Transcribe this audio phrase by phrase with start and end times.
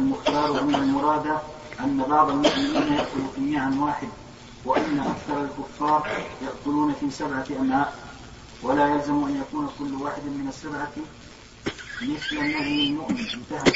[0.00, 1.38] المختار من المرادة
[1.80, 4.08] أن بعض المؤمنين يأكل في معا واحد
[4.64, 6.08] وأن أكثر الكفار
[6.42, 7.94] يأكلون في سبعة أمعاء
[8.62, 10.92] ولا يلزم أن يكون كل واحد من السبعة
[12.02, 13.72] مثل النهي المؤمن انتهى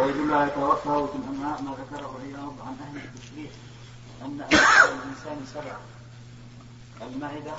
[0.00, 3.50] ويدل على توفى في الأمعاء ما ذكره عياض عن أهل التشريح
[4.22, 5.80] أن أمعاء الإنسان سبعة.
[7.02, 7.52] المعدة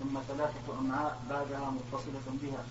[0.00, 2.64] ثم ثلاثة أمعاء بعدها متصلة بها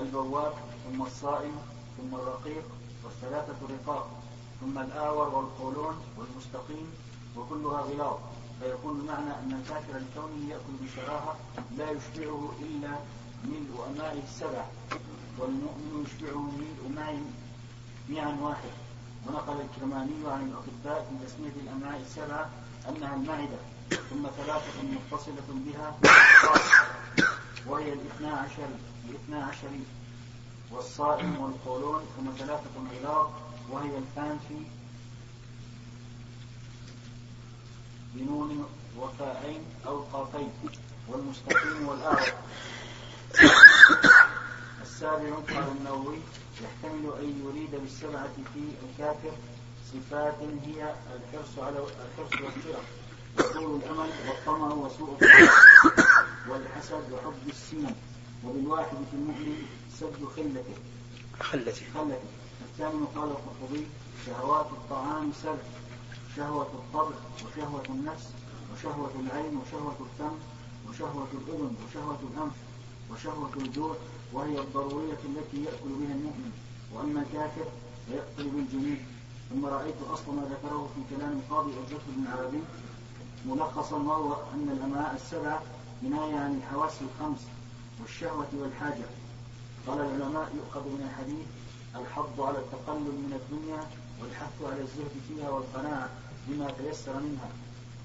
[0.00, 0.52] البواب
[0.86, 1.52] ثم الصائم
[1.96, 2.64] ثم الرقيق
[3.04, 4.10] والثلاثة رقاق
[4.60, 6.86] ثم الآور والقولون والمستقيم
[7.36, 8.18] وكلها غلاظ.
[8.60, 11.36] فيكون المعنى أن الكافر لكونه يأكل بشراهة
[11.78, 12.90] لا يشبعه إلا
[13.44, 14.64] ملء أمائه السبع
[15.38, 17.18] والمؤمن يشبعه ملء معي
[18.08, 18.70] معا واحد.
[19.26, 22.50] ونقل الكرماني عن الأطباء في تسمية الأمعاء السبعة
[22.88, 23.58] أنها المعدة
[24.10, 25.94] ثم ثلاثة متصلة بها
[27.66, 28.68] وهي الاثنى عشر
[29.08, 29.68] الاثنى عشر
[30.72, 33.30] والصائم والقولون ثم ثلاثة غلاظ
[33.70, 34.62] وهي الفانفي
[38.14, 38.66] بنون
[38.98, 40.50] وفاءين أو قافين
[41.08, 42.32] والمستقيم والأعرض
[44.82, 46.18] السابع قال النووي
[46.62, 49.32] يحتمل أن يريد بالسبعة في الكافر
[49.92, 50.34] صفات
[50.66, 52.84] هي الحرص على الحرص والشرف
[53.38, 55.18] وطول الأمل والطمع وسوء
[56.48, 57.94] والحسد وحب السنن
[58.44, 59.66] وبالواحد في المؤمن
[60.00, 60.74] سد خلته
[61.40, 62.28] خلته خلته
[62.64, 63.86] الثامن قال القرطبي
[64.26, 65.64] شهوات الطعام سبع
[66.36, 68.26] شهوة الطبع وشهوة النفس
[68.72, 70.36] وشهوة العين وشهوة الفم
[70.88, 72.52] وشهوة الأذن وشهوة الأنف
[73.10, 73.96] وشهوة الجوع
[74.32, 76.52] وهي الضرورية التي يأكل بها المؤمن.
[76.94, 77.66] وأما الكافر
[78.06, 78.96] فيأكل بالجميع.
[79.50, 82.62] ثم رأيت أصل ما ذكره في كلام القاضي الزهد بن عربي
[83.46, 85.62] ملخصا وهو أن الأمعاء السبعة
[86.02, 87.40] كناية عن الحواس الخمس
[88.00, 89.04] والشهوة والحاجة.
[89.86, 91.46] قال العلماء يؤخذ من الحديث
[92.00, 93.80] الحض على التقلل من الدنيا
[94.20, 96.08] والحث على الزهد فيها والقناعة
[96.48, 97.48] بما تيسر منها.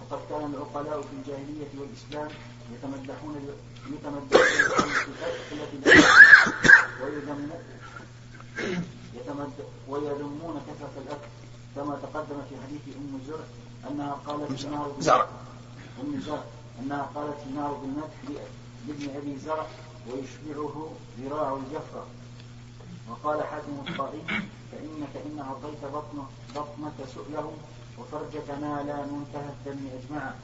[0.02, 2.30] وقد كان العقلاء في الجاهلية والإسلام
[2.74, 3.36] يتمدحون
[9.16, 9.54] يتمدحون
[9.90, 11.30] ويذمون كثرة الأكل
[11.76, 13.46] كما تقدم في حديث أم زرع
[13.90, 15.28] أنها قالت في نار زرع.
[16.02, 16.44] أم زرع.
[16.80, 18.40] أنها قالت في نار المدح
[18.88, 19.68] لابن أبي زرع.
[20.10, 22.06] ويشبعه ذراع الجفرة.
[23.10, 24.22] وقال حاتم الطائي
[24.72, 27.54] فإنك إن أعطيت بطنه بطنك سؤله
[28.00, 30.36] وفرجك ما لا منتهى الدم أجمعا.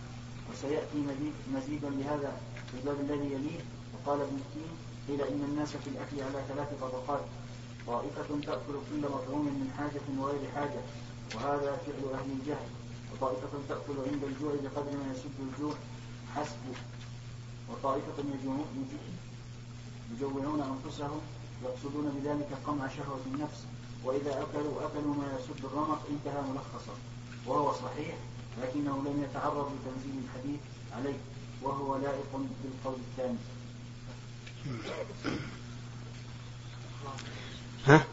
[0.51, 2.41] وسيأتي مزيد مزيدا لهذا
[2.71, 3.59] في الباب الذي يليه.
[3.93, 4.71] وقال ابن التين
[5.07, 7.25] قيل إن الناس في الأكل على ثلاث طبقات.
[7.87, 10.81] طائفة تأكل كل مطعوم من حاجة وغير حاجة
[11.35, 12.67] وهذا فعل أهل الجهل.
[13.13, 15.73] وطائفة تأكل عند الجوع بقدر ما يسد الجوع
[16.35, 16.63] حسب.
[17.69, 18.23] وطائفة
[20.15, 21.21] يجوعون أنفسهم
[21.63, 23.65] يقصدون بذلك قمع شهوة النفس
[24.03, 26.93] وإذا أكلوا أكلوا ما يسد الرمق انتهى ملخصا
[27.45, 28.15] وهو صحيح
[28.61, 30.59] لكنه لم يتعرض لتنزيل الحديث
[30.97, 31.17] عليه
[31.61, 33.37] وهو لائق بالقول الثاني.
[37.85, 38.03] ها؟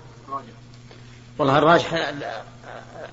[1.38, 1.92] والله الراجح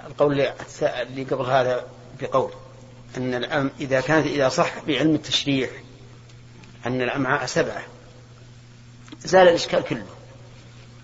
[0.06, 0.42] القول
[0.82, 1.88] اللي قبل هذا
[2.22, 2.52] بقول
[3.18, 5.70] أن الأم إذا كانت إذا صح بعلم التشريع
[6.86, 7.84] أن الأمعاء سبعة.
[9.26, 10.06] زال الإشكال كله.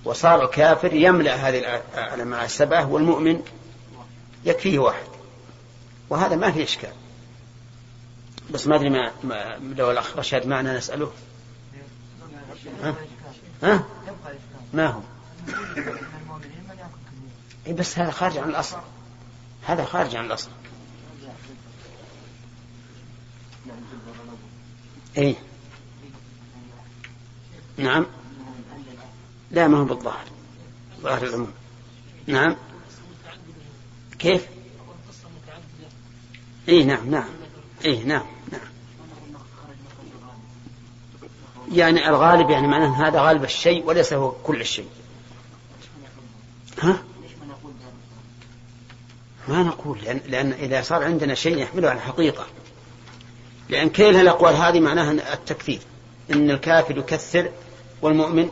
[0.06, 1.82] وصار الكافر يملأ هذه
[2.14, 3.42] الأمعاء السبعة والمؤمن
[4.46, 5.08] يكفيه واحد.
[6.10, 6.94] وهذا ما في إشكال.
[8.50, 11.12] بس ما أدري ما, ما لو الأخ رشاد معنا نسأله.
[12.84, 12.96] ها؟
[13.64, 13.84] ها؟
[14.74, 15.02] ما هو؟
[17.68, 18.78] إيه بس هذا خارج عن الأصل.
[19.64, 20.50] هذا خارج عن الأصل.
[25.18, 25.36] اي
[27.82, 28.06] نعم.
[29.52, 30.26] لا ما هو بالظاهر.
[31.02, 31.52] ظاهر العموم.
[32.28, 32.56] نعم.
[34.20, 34.48] كيف؟
[36.70, 37.30] اي نعم نعم.
[37.86, 38.62] اي نعم نعم.
[41.72, 44.90] يعني الغالب يعني معناه هذا غالب الشيء وليس هو كل الشيء.
[46.82, 47.04] ها؟
[49.48, 52.46] ما نقول لأن, لأن إذا صار عندنا شيء يحمله على الحقيقة
[53.70, 55.80] لأن كل الأقوال هذه معناها التكفير.
[56.32, 57.52] إن الكافر يكثر
[58.02, 58.50] والمؤمن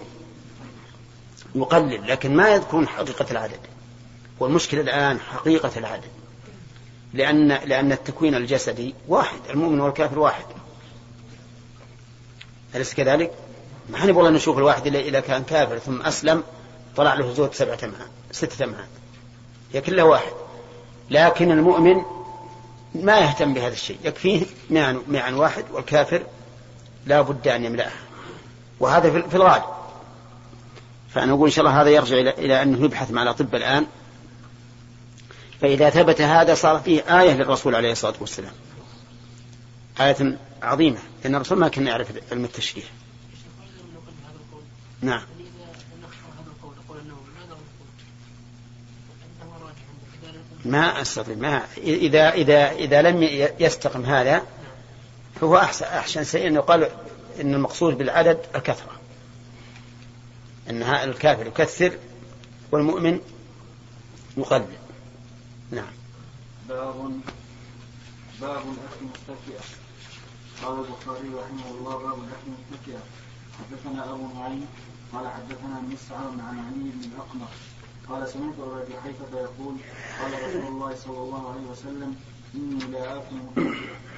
[1.55, 3.59] يقلل لكن ما يذكرون حقيقة العدد.
[4.39, 6.09] والمشكلة الآن حقيقة العدد.
[7.13, 10.45] لأن لأن التكوين الجسدي واحد المؤمن والكافر واحد.
[12.75, 13.31] أليس كذلك؟
[13.89, 16.43] ما حنب والله نشوف الواحد إذا كان كافر ثم أسلم
[16.95, 18.87] طلع له زود سبعة أمعاء ستة أمعاء
[19.73, 20.31] هي كلها واحد.
[21.09, 22.01] لكن المؤمن
[22.95, 23.97] ما يهتم بهذا الشيء.
[24.03, 24.45] يكفيه
[25.07, 26.23] معا واحد والكافر
[27.05, 28.08] لا بد أن يملأها.
[28.79, 29.63] وهذا في الغالب.
[31.09, 33.85] فأنا أقول إن شاء الله هذا يرجع إلى أنه يبحث مع الأطباء الآن.
[35.61, 38.51] فإذا ثبت هذا صار فيه آية للرسول عليه الصلاة والسلام.
[40.01, 40.99] آية عظيمة.
[41.23, 42.85] لأن الرسول ما كان يعرف علم التشريح
[45.01, 45.21] نعم.
[50.65, 51.35] ما أستطيع.
[51.35, 53.23] ما اذا اذا إذا لم
[53.59, 54.43] يستقم هذا
[55.41, 56.89] فهو احسن أحسن شيء أنه قال
[57.39, 58.99] إن المقصود بالعدد الكثرة.
[60.69, 61.97] إن الكافر يكثر
[62.71, 63.19] والمؤمن
[64.37, 64.77] يقلل.
[65.71, 65.93] نعم.
[66.69, 66.95] باب
[68.41, 69.61] باب الاكل متكئا.
[70.63, 73.01] قال البخاري رحمه الله باب الاكل متكئا.
[73.59, 74.67] حدثنا أبو نعيم
[75.13, 77.47] قال حدثنا مسعر عن علي بن الأقمر.
[78.09, 79.75] قال سمعت أبا حيفه يقول
[80.21, 82.15] قال رسول الله صلى الله عليه وسلم
[82.55, 84.08] إني لا اكل متكئا.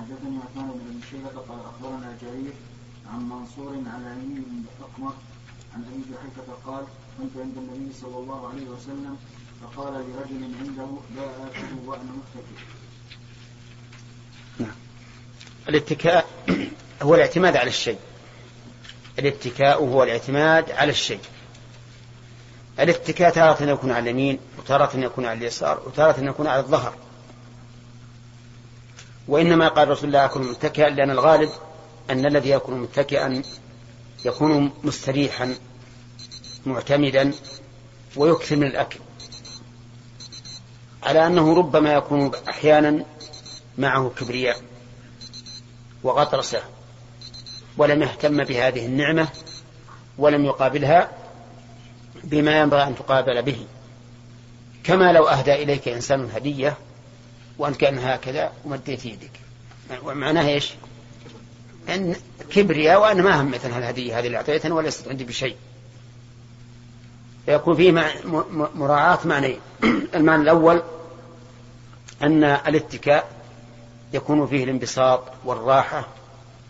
[0.00, 2.52] حدثني عثمان بن أبي شيبة قال أخبرنا جرير
[3.12, 5.14] عن منصور عن علي بن الاقمر
[5.74, 6.84] عن أبي جحيفة قال
[7.18, 9.16] كنت عند النبي صلى الله عليه وسلم
[9.62, 12.62] فقال لرجل عنده لا آكل وأنا متكئ.
[14.58, 14.74] نعم.
[15.68, 16.26] الاتكاء
[17.02, 17.98] هو الاعتماد على الشيء.
[19.18, 21.20] الاتكاء هو الاعتماد على الشيء.
[22.78, 26.94] الاتكاء تارة يكون على اليمين وتارة يكون على اليسار وتارة يكون على الظهر.
[29.28, 31.50] وإنما قال رسول الله يكون متكئا لأن الغالب
[32.10, 33.42] أن الذي يكون متكئا
[34.24, 35.54] يكون مستريحا
[36.66, 37.32] معتمدا
[38.16, 38.98] ويكثر من الأكل.
[41.02, 43.04] على أنه ربما يكون أحيانا
[43.78, 44.56] معه كبرياء
[46.02, 46.62] وغطرسة
[47.76, 49.28] ولم يهتم بهذه النعمة
[50.18, 51.10] ولم يقابلها
[52.24, 53.66] بما ينبغي أن تقابل به.
[54.84, 56.76] كما لو أهدى إليك إنسان هدية
[57.60, 59.30] وأنت كان هكذا ومديت يدك.
[60.04, 60.74] معناها إيش؟
[61.88, 62.16] أن
[62.50, 65.56] كبرياء وأنا ما هم مثل الهدية هذه اللي أعطيتني وليست عندي بشيء.
[67.46, 68.12] فيكون فيه
[68.74, 69.56] مراعاة معنى
[70.14, 70.82] المعنى الأول
[72.22, 73.28] أن الاتكاء
[74.12, 76.08] يكون فيه الانبساط والراحة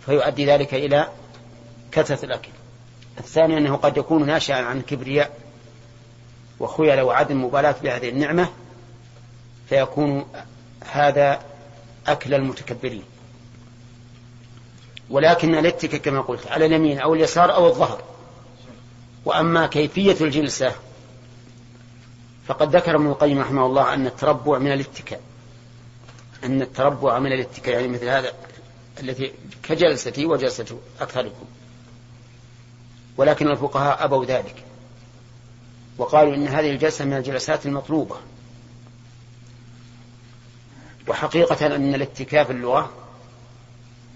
[0.06, 1.08] فيؤدي ذلك إلى
[1.92, 2.50] كثرة الأكل.
[3.18, 5.38] الثاني أنه قد يكون ناشئا عن كبرياء
[6.60, 8.48] وخيل وعدم مبالاة بهذه النعمة
[9.68, 10.24] فيكون
[10.92, 11.40] هذا
[12.06, 13.04] أكل المتكبرين.
[15.10, 18.02] ولكن الاتكاء كما قلت على اليمين أو اليسار أو الظهر.
[19.24, 20.74] وأما كيفية الجلسة
[22.46, 25.20] فقد ذكر ابن القيم رحمه الله أن التربع من الاتكاء
[26.44, 28.32] أن التربع من الاتكاء يعني مثل هذا
[29.00, 31.46] التي كجلستي وجلسة أكثركم.
[33.16, 34.64] ولكن الفقهاء أبوا ذلك.
[35.98, 38.16] وقالوا إن هذه الجلسة من الجلسات المطلوبة.
[41.10, 42.90] وحقيقة أن الاتكاء في اللغة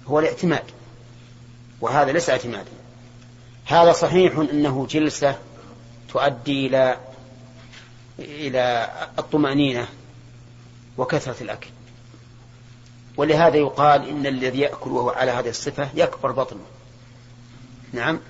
[0.06, 0.64] هو الاعتماد
[1.81, 2.70] وهذا ليس اعتمادا
[3.67, 5.38] هذا صحيح أنه جلسة
[6.12, 6.99] تؤدي إلى
[8.19, 9.88] إلى الطمأنينة
[10.99, 11.69] وكثرة الأكل.
[13.17, 16.64] ولهذا يقال إن الذي يأكل وهو على هذه الصفة يكبر بطنه.
[17.93, 18.20] نعم؟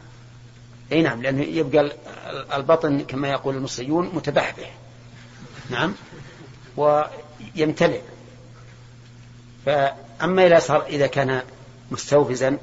[0.93, 1.93] أي نعم لأنه يبقى
[2.55, 4.75] البطن كما يقول المصريون متبحبح.
[5.71, 5.95] نعم؟
[6.77, 8.01] ويمتلئ.
[9.67, 11.43] فأما صار إذا كان
[11.91, 12.59] مستوفزا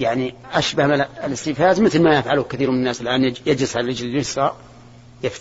[0.00, 0.84] يعني أشبه
[1.24, 4.56] الاستيفاز مثل ما يفعله كثير من الناس الآن يجلس على الرجل اليسرى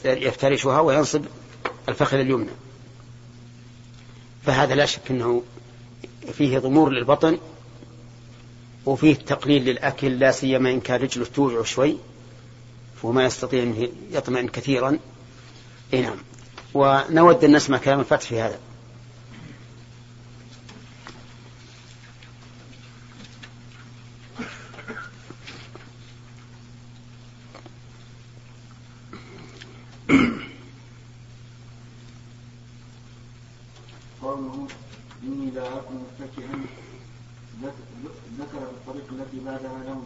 [0.06, 1.26] يفترشها وينصب
[1.90, 2.52] الفخذ اليمنى.
[4.46, 5.44] فهذا لا شك أنه
[6.34, 7.38] فيه ضمور للبطن
[8.86, 11.98] وفيه تقليل للأكل لا سيما إن كان رجله توجع شوي
[13.02, 15.00] فهو ما يستطيع أن يطمئن كثيرا.
[15.94, 16.18] إي نعم.
[16.74, 18.60] ونود أن نسمع كلام الفتح في هذا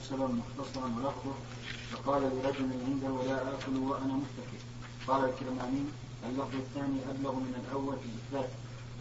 [0.09, 1.35] سبب مختصرا ولفظه
[1.91, 4.59] فقال لرجل عنده لا آكل وأنا متكئ
[5.07, 5.83] قال الكرماني
[6.29, 8.49] اللفظ الثاني أبلغ من الأول في الإثبات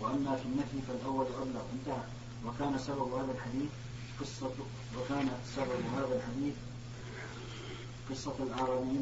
[0.00, 2.04] وأما في النفي فالأول أبلغ انتهى
[2.46, 3.70] وكان سبب هذا الحديث
[4.20, 4.50] قصة
[4.98, 6.54] وكان سبب هذا الحديث
[8.10, 8.98] قصة الأعرابي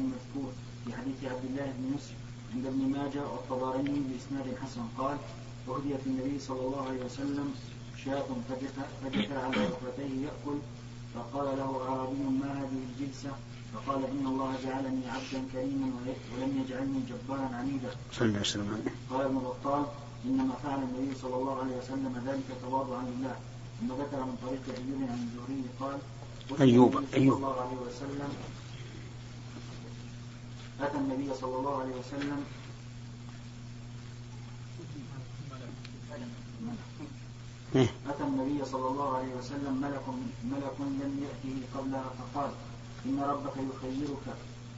[0.85, 2.13] في حديث عبد الله بن يوسف
[2.53, 4.81] عند ابن ماجه والطبراني بإسناد حسن.
[4.97, 5.17] قال
[5.69, 7.53] أهديت النبي صلى الله عليه وسلم
[8.05, 8.25] شاة
[9.03, 10.57] فجثى على ركبتيه يأكل
[11.15, 13.31] فقال له أعرابي ما هذه الجلسة؟
[13.73, 15.87] فقال إن الله جعلني عبدا كريما
[16.33, 17.89] ولم يجعلني جبارا عنيدا.
[18.11, 18.85] صلى الله عليه وسلم.
[19.11, 19.85] قال ابن بطال
[20.25, 23.35] إنما فعل النبي صلى الله عليه وسلم ذلك تواضعا لله.
[23.79, 25.99] ثم ذكر من طريق أيوب عن الزهري قال
[26.61, 28.29] أيوب أيوب الله عليه وسلم
[30.81, 32.45] أتى النبي صلى الله عليه وسلم.
[37.75, 37.89] إيه.
[38.09, 40.05] أتى النبي صلى الله عليه وسلم ملك
[40.43, 42.51] ملك لم يأته قبلها فقال
[43.05, 44.25] إن ربك يخيرك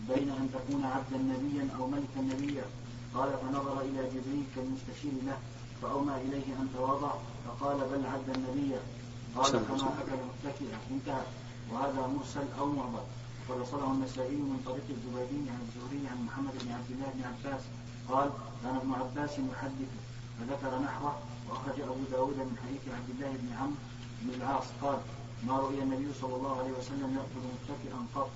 [0.09, 2.65] بين أن تكون عبدا نبيا أو ملكا نبيا.
[3.15, 5.37] قال فنظر إلى جبريل كالمستشير له
[5.81, 7.11] فأومى إليه أن تواضع
[7.45, 8.79] فقال بل عبدا نبيا.
[9.35, 11.25] قال فما أكل متكئا انتهى.
[11.71, 13.05] وهذا مرسل أو معضل.
[13.49, 17.63] ورسله النسائي من طريق الزبيدي عن الزهري عن محمد بن عبد الله بن عباس.
[18.09, 18.29] قال
[18.63, 19.91] كان ابن عباس يحدث
[20.37, 21.13] فذكر نحوه
[21.49, 23.81] وأخرج أبو داود من حديث عبد الله بن عمرو
[24.21, 24.67] بن العاص.
[24.81, 24.99] قال
[25.47, 28.29] ما رؤي النبي صلى الله عليه وسلم يأكل متكئا قط؟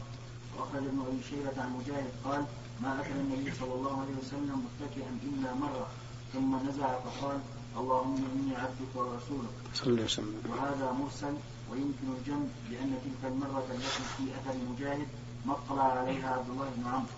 [0.58, 2.14] وأخرج ابن أبي شيبة عن مجاهد.
[2.26, 2.46] قال
[2.84, 5.88] ما أكل النبي صلى الله عليه وسلم متكئا إلا مرة
[6.34, 7.40] ثم نزع فقال
[7.78, 9.56] اللهم إني عبدك ورسولك.
[9.74, 10.42] صلى الله عليه وسلم.
[10.50, 11.36] وهذا مرسل
[11.72, 15.08] ويمكن الجمع لأن تلك المرة التي في أثر مجاهد
[15.46, 17.16] ما اطلع عليها عبد الله بن عمرو.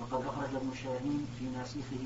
[0.00, 2.02] فقد أخرج ابن شاهين في ناسخه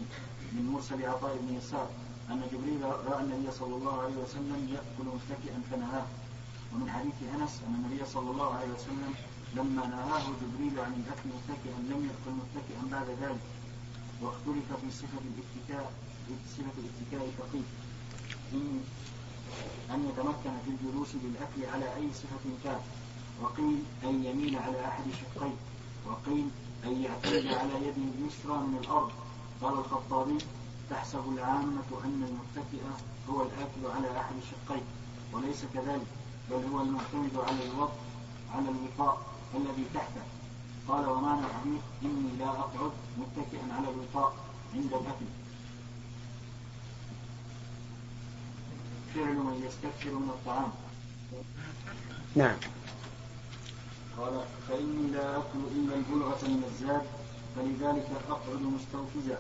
[0.53, 1.89] من مرسل عطاء بن يسار
[2.31, 6.07] أن جبريل رأى النبي صلى الله عليه وسلم يأكل متكئا فنهاه.
[6.73, 9.15] ومن حديث أنس أن النبي صلى الله عليه وسلم
[9.57, 13.41] لما نهاه جبريل عن الأكل متكئا لم يأكل متكئا بعد ذلك.
[14.23, 15.93] واختلف في صفة الاتكاء
[16.57, 17.63] صفة الاتكاء فقيل
[18.53, 18.81] إن
[19.91, 22.81] أن يتمكن في الجلوس بالأكل على أي صفة كان.
[23.43, 25.55] وقيل أن يميل على أحد شقيه
[26.07, 26.49] وقيل
[26.85, 29.11] أن يعتمد على يده اليسرى من الأرض.
[29.63, 30.39] قال الخطابي
[30.91, 32.83] تحسب العامة أن المتكئ
[33.31, 34.85] هو الآكل على أحد الشقين
[35.33, 36.07] وليس كذلك
[36.51, 37.93] بل هو المعتمد على الوضع
[38.55, 39.19] على الوقاء
[39.55, 40.23] الذي تحته.
[40.89, 44.35] قال ومعنى الحديث إني لا أقعد متكئا على الوقاء
[44.75, 45.27] عند الأكل.
[49.19, 50.71] فعل من يستكثر من الطعام.
[52.37, 52.57] نعم.
[54.19, 57.03] قال فإني لا أكل إلا البلغة من الزاد
[57.57, 59.39] فلذلك أقعد مستوفزا.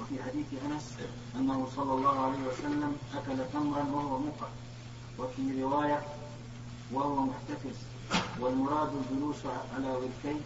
[0.00, 0.94] وفي حديث أنس
[1.36, 4.48] أنه صلى الله عليه وسلم أكل تمرا وهو مقع
[5.18, 6.00] وفي رواية
[6.92, 7.76] وهو محتفز
[8.40, 9.36] والمراد الجلوس
[9.74, 10.40] على وركيه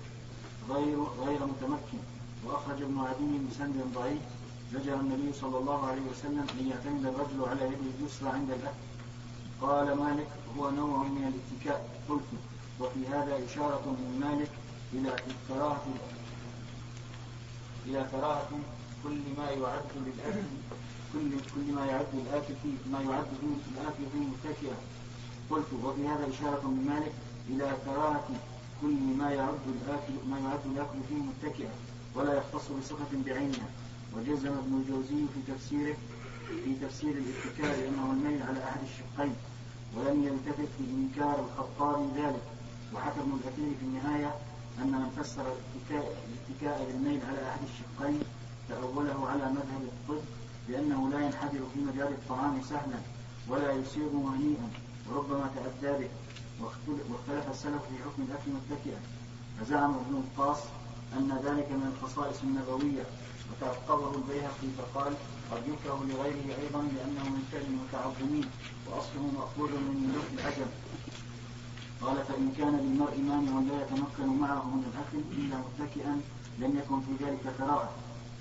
[0.71, 2.01] غير غير متمكن.
[2.47, 4.23] وأخرج ابن عدي بسند ضعيف.
[4.73, 8.85] زجر النبي صلى الله عليه وسلم أن يعتمد الرجل على يده اليسرى عند الأكل.
[9.62, 11.89] قال مالك هو نوع من الاتكاء.
[12.09, 12.31] قلت
[12.81, 14.50] وفي هذا إشارة من مالك
[14.93, 15.17] إلى
[15.49, 15.85] كراهة
[17.87, 18.49] إلى كراهة
[19.05, 20.49] كل ما يعد للأكل
[21.12, 23.27] كل كل ما يعد الآكل فيه ما يعد
[23.73, 24.77] الآكل فيه متكئا
[25.50, 27.12] قلت وفي هذا إشارة من مالك
[27.49, 28.29] إلى كراهة
[28.83, 31.71] كل ما يعد الآكل ما يعد الآكل فيه متكئا
[32.15, 33.69] ولا يختص بصفة بعينها.
[34.17, 35.97] وجزم ابن الجوزي في تفسيره
[36.64, 39.35] في تفسير الاتكاء لأنه الميل على أحد الشقين
[39.97, 42.43] ولم يلتفت في إنكار الخطابي ذلك
[42.95, 44.35] وحكى ابن الأثير في النهاية
[44.79, 48.21] أن من فسر الاتكاء, بالميل على أحد الشقين
[48.69, 50.23] تأوله على مذهب الطب
[50.69, 52.99] لأنه لا ينحدر في مجال الطعام سهلا
[53.49, 54.69] ولا يصير هنيئا
[55.11, 56.11] وربما تأدى به.
[57.11, 59.00] واختلف السلف في حكم الأكل متكئا
[59.61, 60.59] فزعم ابن القاص
[61.17, 63.05] أن ذلك من الخصائص النبوية.
[63.50, 65.12] وتعقبه البيهقي فقال
[65.50, 68.47] قد يكره لغيره أيضا لأنه من فعل المتعظمين
[68.87, 70.71] وأصله مأخوذ من ملوك العجم.
[72.02, 76.21] قال فإن كان للمرء مانع لا يتمكن معه من الأكل إلا متكئا
[76.59, 77.90] لم يكن في ذلك كراهة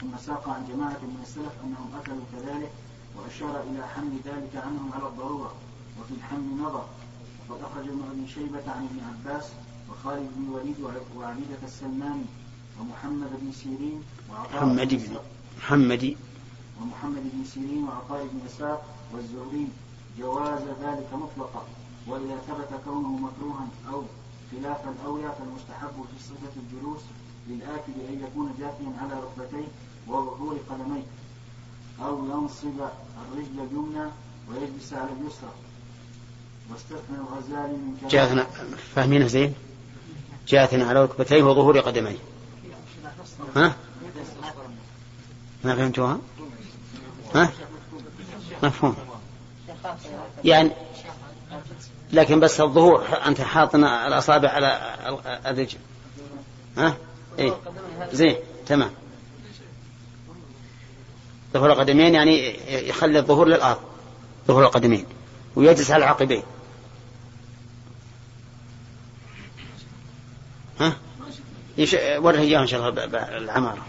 [0.01, 2.71] ثم ساق عن جماعة من السلف أنهم أكلوا كذلك
[3.15, 5.53] وأشار إلى حمل ذلك عنهم على الضرورة
[5.99, 6.85] وفي الحمل نظر
[7.49, 9.45] وقد أخرج ابن أبي شيبة عن ابن عباس
[9.89, 10.75] وخالد بن وليد
[11.17, 12.25] وعبيدة السلماني.
[12.79, 15.17] ومحمد بن سيرين وعطاء محمد بن
[15.57, 16.15] محمد.
[16.81, 18.81] ومحمد بن سيرين وعطاء بن يسار
[19.13, 19.67] والزهري.
[20.19, 21.63] جواز ذلك مطلقا
[22.07, 24.03] وإذا ثبت كونه مكروها أو
[24.51, 27.01] خلاف الأولى فالمستحب في صفة الجلوس
[27.49, 29.67] للآكل أن يكون جاثيا على ركبتيه
[30.07, 31.03] وظهور قدميه.
[32.01, 32.79] أو ينصب
[33.21, 34.11] الرجل اليمنى
[34.49, 35.53] ويجلس على اليسرى.
[36.71, 38.43] واستثنى الغزالي من جاثنا
[38.95, 39.53] فاهمينها زين؟
[40.47, 42.17] جاثنا على ركبتيه وظهور قدميه.
[43.55, 43.75] ها؟
[45.63, 46.19] ما فهمتوها؟
[47.35, 47.51] ها؟
[48.63, 48.95] مفهوم.
[50.43, 50.71] يعني
[52.11, 54.95] لكن بس الظهور أنت حاطنا الأصابع على
[55.45, 55.77] الرجل.
[56.77, 56.97] ها؟
[57.39, 57.57] إيه.
[58.13, 58.35] زين
[58.67, 58.91] تمام.
[61.53, 63.79] ظهور القدمين يعني يخلي الظهور للأرض
[64.47, 65.05] ظهور القدمين
[65.55, 66.43] ويجلس على العقبين.
[70.79, 70.93] ها؟
[71.79, 71.93] يش...
[71.93, 73.05] وره إياه إن شاء الله
[73.37, 73.85] العمارة.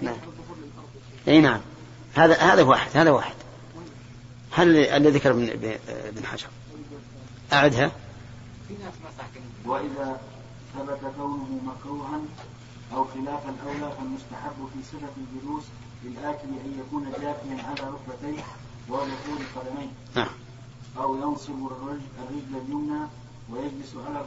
[0.00, 0.16] نعم.
[1.28, 1.60] إي نعم.
[2.14, 3.34] هذا هذا واحد هذا واحد.
[4.52, 6.46] هل اللي ذكر ابن حجر؟
[7.52, 7.92] أعدها.
[9.64, 10.20] وإذا
[10.74, 12.20] ثبت كونه مكروها
[12.94, 15.64] أو خلاف الأولى فالمستحب في صفة الجلوس
[16.04, 18.42] للآكل أن يكون جاثيا على ركبتيه
[18.88, 19.90] وظهور قدميه.
[20.14, 20.28] نعم.
[20.98, 22.00] أو ينصب الرجل
[22.54, 23.06] اليمنى
[23.50, 24.24] ويجلس على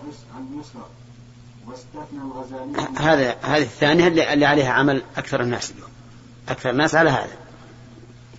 [0.53, 0.89] اليسرى.
[1.67, 5.89] واستثنى الغزالي هذا هذه الثانية اللي عليها عمل أكثر الناس اليوم.
[6.49, 7.37] أكثر الناس على هذا.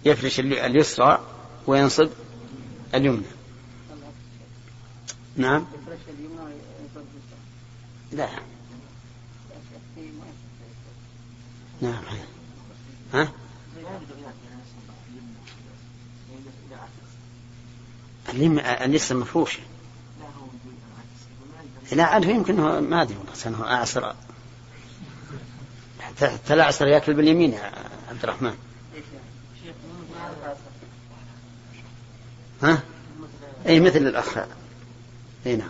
[0.05, 1.21] يفرش اليسرى
[1.67, 2.09] وينصب
[2.95, 3.23] اليمنى.
[5.37, 5.67] نعم.
[8.12, 8.29] لا.
[11.81, 12.03] نعم
[13.15, 13.33] ها؟
[18.85, 19.59] اليسرى مفروش
[21.93, 24.13] لا عاد يمكن ما أدري والله انه اعصر
[26.01, 27.73] حتى لا اعصر ياكل باليمين يا
[28.11, 28.55] عبد الرحمن.
[32.63, 32.83] ها؟
[33.67, 34.39] اي مثل الأخ.
[35.47, 35.69] اي نعم.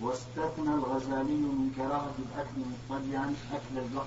[0.00, 2.60] واستثنى الغزالي من كراهة الأكل
[2.90, 4.06] مضطجعا أكل البقر.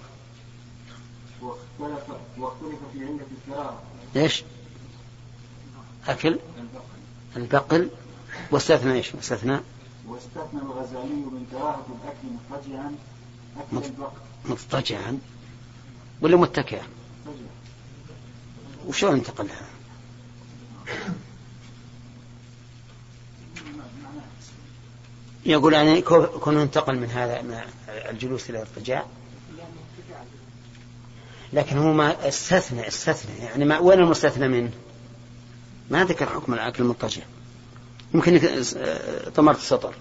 [1.42, 3.82] واختلف واختلف في علة الكراهة.
[4.15, 4.44] ليش؟
[6.08, 6.39] أكل؟
[7.36, 7.89] البقل
[8.52, 9.60] واستثنى إيش؟ واستثنى
[10.08, 12.96] واستثنى الغزالي من كراهة الأكل مضطجعا
[13.58, 14.12] أكل البقر
[14.46, 15.20] مضطجعا
[16.22, 16.84] ولا متكئا؟
[18.88, 19.68] وشلون انتقلها؟
[25.46, 27.60] يقول يعني كونه انتقل من هذا من
[27.90, 29.06] الجلوس إلى الارتجاع
[31.54, 34.72] لكن هو ما استثنى استثنى يعني ما وين المستثنى منه؟
[35.90, 37.22] ما ذكر حكم الأكل المضطجع
[38.13, 38.63] يمكن
[39.36, 39.93] طمرت السطر.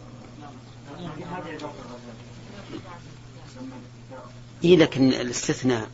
[4.64, 5.88] إيه لكن الاستثناء؟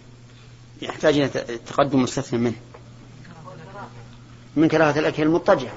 [0.82, 1.28] يحتاج إلى
[1.66, 2.56] تقدم مستثنى منه.
[4.56, 5.72] من كراهة الأكل المضطجع.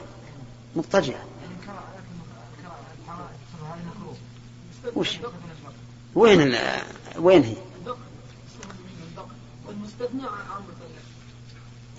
[0.75, 1.19] مضطجع.
[4.95, 5.17] وش؟
[6.15, 6.81] وين ال...
[7.17, 7.55] وين هي؟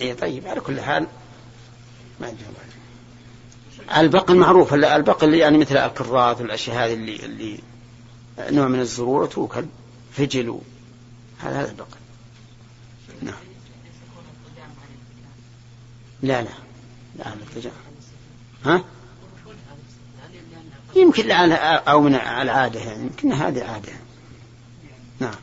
[0.00, 1.06] اي طيب على كل حال.
[2.20, 2.34] ما
[3.88, 7.58] عندي البقل معروف البقل يعني مثل الكرات والأشياء هذه اللي اللي
[8.38, 9.64] نوع من الزروع توكل
[10.12, 10.58] فجل.
[11.38, 11.96] هذا هذا البقل
[13.22, 13.34] نعم.
[16.22, 16.50] لا لا.
[17.18, 17.34] لا
[18.64, 18.84] ها؟
[20.96, 23.02] يمكن أو من العادة يعني.
[23.02, 23.92] يمكن هذه عادة
[25.20, 25.34] نعم.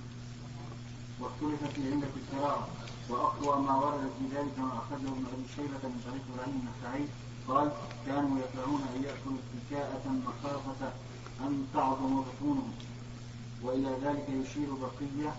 [1.19, 2.67] واختلف في علة القراءة
[3.09, 7.05] وأقوى ما ورد في ذلك ما أخرجه ابن أبي شيبة من طريق إبراهيم النخعي
[7.49, 7.71] قال
[8.07, 10.91] كانوا يكرهون أن يأكلوا اتكاءة مخافة
[11.41, 12.73] أن تعظم بطونهم
[13.63, 15.35] وإلى ذلك يشير بقية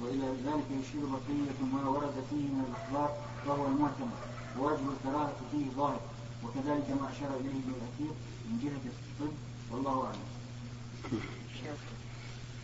[0.00, 4.10] وإلى ذلك يشير بقية ما ورد فيه من الأخلاق فهو المعتمد
[4.58, 6.00] ووجه الكراهة فيه ظاهر
[6.44, 8.14] وكذلك ما أشار إليه ابن الأثير
[8.50, 9.32] من جهة الطب
[9.70, 10.28] والله أعلم.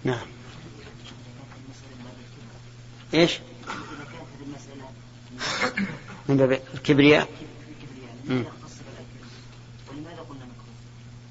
[0.04, 0.26] نعم.
[3.14, 3.40] إيش؟
[6.28, 7.28] من باب الكبرياء؟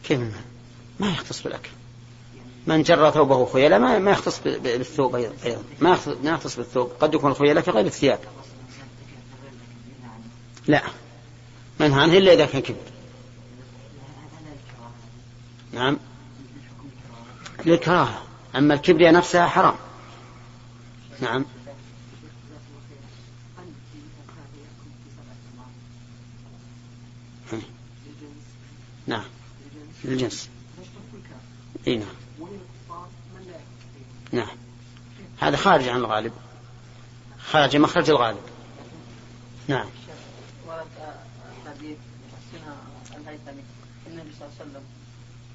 [0.03, 0.19] كيف
[0.99, 1.69] ما؟ يختص بالأكل.
[2.67, 5.63] من جر ثوبه خيلاء ما ما يختص بالثوب أيضا.
[5.82, 6.91] ما ما يختص بالثوب.
[6.99, 8.19] قد يكون الخيلاء في غير الثياب.
[10.67, 10.84] لا.
[11.79, 12.77] منهى عنه إلا إذا كان كبر
[15.71, 15.97] نعم.
[17.65, 18.21] للكراهة.
[18.56, 19.75] أما الكبرياء نفسها حرام.
[21.19, 21.45] نعم.
[29.08, 29.26] نعم.
[30.04, 30.50] للجنس
[31.88, 32.16] إي نعم.
[34.32, 34.58] نعم.
[35.39, 36.34] هذا خارج عن الغالب.
[37.39, 38.42] خارج مخرج الغالب.
[39.68, 39.86] نعم.
[40.68, 40.88] ورد
[44.08, 44.84] النبي صلى الله عليه وسلم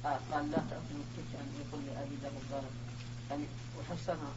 [0.03, 2.73] قال لا تأكلوا الكفر أن يقول لأبي ذر الضرب
[3.29, 3.43] يعني
[3.79, 4.33] وحسنها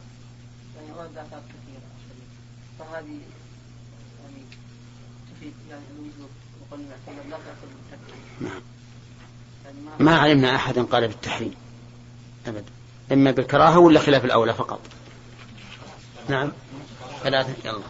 [0.75, 1.89] يعني ورد آثار كثيرة
[2.79, 3.19] فهذه
[4.23, 4.43] يعني
[5.31, 6.29] تفيد يعني الوجوب
[6.61, 6.95] وقلنا
[7.29, 8.61] لا تأكلوا الكفر نعم.
[9.99, 11.53] ما علمنا أحدا قال بالتحريم.
[12.47, 12.71] أبدا
[13.11, 14.79] إما بالكراهة ولا خلاف الأولى فقط.
[16.29, 16.51] نعم.
[17.23, 17.69] ثلاثة.
[17.69, 17.83] يلا.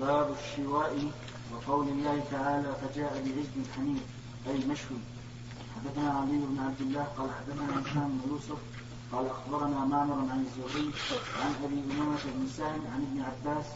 [0.00, 1.10] باب الشواء
[1.52, 4.02] وقول الله تعالى فجاء بعجل حنيف
[4.48, 4.98] أي مشوي
[5.76, 8.58] حدثنا علي بن عبد الله قال حدثنا هشام بن يوسف
[9.12, 10.90] قال أخبرنا معمر عن الزهري
[11.42, 13.66] عن أبي أمامة بن سهل عن ابن عباس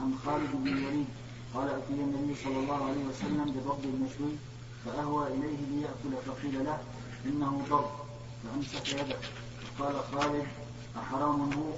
[0.00, 1.06] عن خالد بن الوليد
[1.54, 4.34] قال أتي النبي صلى الله عليه وسلم بضب المشوي
[4.84, 6.78] فأهوى إليه ليأكل فقيل له
[7.26, 7.90] إنه ضرب
[8.44, 9.16] فأمسك يده.
[9.78, 10.46] فقال خالد
[10.96, 11.72] أحرام هو؟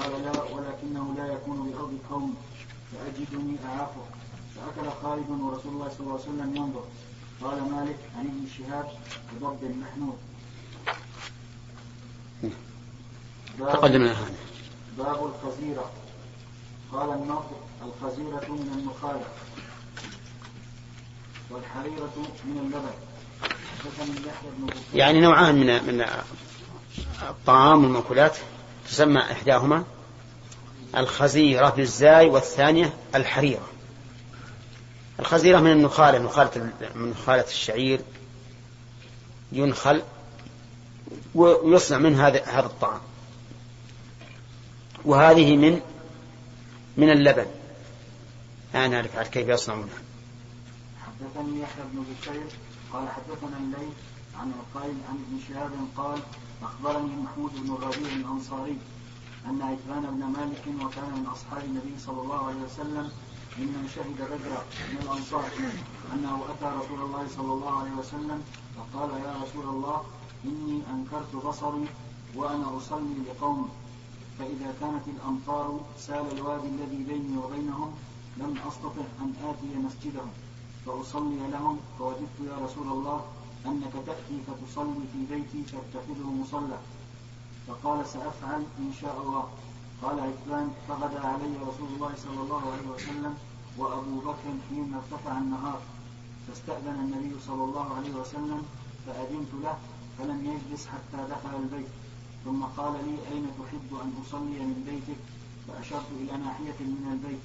[0.00, 2.34] قال لا ولكنه لا يكون بأرض قوم.
[2.92, 4.04] فأجدني أعافه
[4.54, 6.84] فأكل خالد ورسول الله صلى الله عليه وسلم ينظر.
[7.42, 8.88] قال مالك عن ابن شهاب
[9.40, 10.18] بضب محمود.
[13.58, 14.34] تقدم هذا.
[14.98, 15.90] باب الخزيرة.
[16.92, 19.26] قال النضر الخزيرة من النخالة.
[21.50, 22.12] والحريرة
[22.44, 22.90] من اللبن.
[24.94, 26.06] يعني نوعان من من
[27.22, 28.36] الطعام والمأكولات
[28.88, 29.84] تسمى إحداهما
[30.96, 33.68] الخزيرة بالزاي والثانية الحريرة.
[35.20, 38.00] الخزيرة من النخالة نخالة من نخالة الشعير
[39.52, 40.02] ينخل
[41.34, 43.00] ويصنع من هذا هذا الطعام.
[45.04, 45.80] وهذه من
[46.96, 47.46] من اللبن.
[48.74, 50.03] لا نعرف كيف يصنعونها
[51.20, 52.46] حدثني يحيى بن بكير
[52.92, 53.94] قال حدثنا الليث
[54.40, 56.18] عن عقيل عن ابن شهاب قال
[56.62, 58.78] أخبرني محمود بن الربيع الأنصاري
[59.46, 63.10] أن عتبان بن مالك وكان من أصحاب النبي صلى الله عليه وسلم
[63.58, 65.50] ممن شهد بدرا من الأنصار
[66.14, 68.42] أنه أتى رسول الله صلى الله عليه وسلم
[68.76, 70.02] فقال يا رسول الله
[70.44, 71.86] إني أنكرت بصري
[72.36, 73.68] وأنا أصلي لقومي
[74.38, 77.94] فإذا كانت الأمطار سال الوادي الذي بيني وبينهم
[78.36, 80.30] لم أستطع أن آتي مسجدهم.
[80.86, 83.24] فأصلي لهم فوجدت يا رسول الله
[83.66, 86.78] أنك تأتي فتصلي في بيتي فاتخذه مصلى.
[87.66, 89.48] فقال سأفعل إن شاء الله.
[90.02, 93.34] قال عثمان فغدا علي رسول الله صلى الله عليه وسلم
[93.78, 95.80] وأبو بكر حين ارتفع النهار.
[96.48, 98.62] فاستأذن النبي صلى الله عليه وسلم
[99.06, 99.76] فأذنت له
[100.18, 101.88] فلم يجلس حتى دخل البيت.
[102.44, 105.20] ثم قال لي أين تحب أن أصلي من بيتك؟
[105.68, 107.44] فأشرت إلى ناحية من البيت.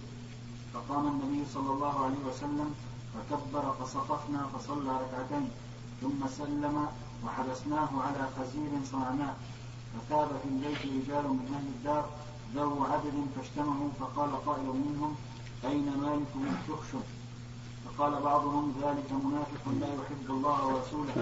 [0.74, 2.76] فقام النبي صلى الله عليه وسلم
[3.14, 5.50] فكبر فصففنا فصلى ركعتين
[6.02, 6.88] ثم سلم
[7.26, 9.34] وحبسناه على خزير صنعناه
[9.94, 12.10] فثاب في البيت رجال من أهل الدار
[12.56, 15.16] ذو عدد فاجتمعوا فقال قائل منهم
[15.66, 17.06] أين مالك من تخشب
[17.86, 21.14] فقال بعضهم ذلك منافق لا يحب الله ورسوله.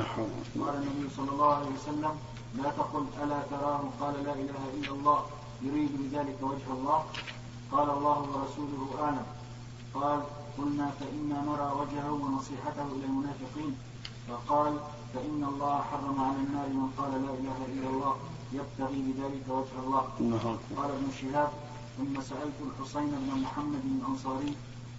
[0.61, 2.13] قال النبي صلى الله عليه وسلم
[2.57, 3.81] لا تقل ألا تراه.
[4.01, 5.25] قال لا إله إلا الله.
[5.61, 7.05] يريد بذلك وجه الله.
[7.71, 9.25] قال الله ورسوله أعلم.
[9.93, 10.21] قال
[10.57, 13.75] قلنا فإنا نرى وجهه ونصيحته إلى المنافقين.
[14.27, 14.73] فقال
[15.13, 18.15] فإن الله حرم على النار من قال لا إله إلا الله
[18.53, 20.03] يبتغي بذلك وجه الله.
[20.77, 21.49] قال ابن شهاب
[21.97, 24.53] ثم سألت الحسين بن محمد الأنصاري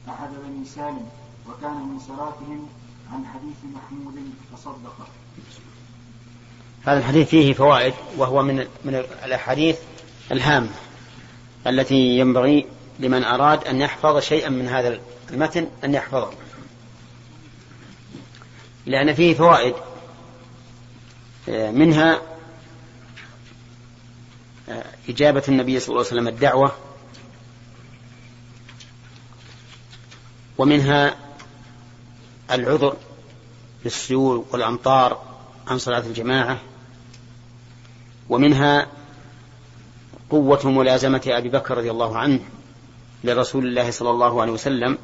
[0.09, 1.07] أحد بني سالم
[1.49, 2.67] وكان من سراتهم
[3.13, 4.17] عن حديث محمود
[4.53, 4.97] فصدق.
[6.85, 8.95] هذا الحديث فيه فوائد وهو من من
[9.25, 9.79] الأحاديث
[10.33, 10.71] الهامة
[11.67, 12.67] التي ينبغي
[12.99, 16.31] لمن أراد أن يحفظ شيئا من هذا المتن أن يحفظه.
[18.87, 19.75] لأن فيه فوائد
[21.49, 22.23] منها
[25.09, 26.73] إجابة النبي صلى الله عليه وسلم الدعوة
[30.59, 31.17] ومنها
[32.51, 32.97] العذر
[33.85, 35.23] بالسيول والأمطار
[35.67, 36.61] عن صلاة الجماعة
[38.29, 38.87] ومنها
[40.31, 42.41] قوة ملازمة أبي بكر رضي الله عنه.
[43.25, 44.99] لرسول الله صلى الله عليه وسلم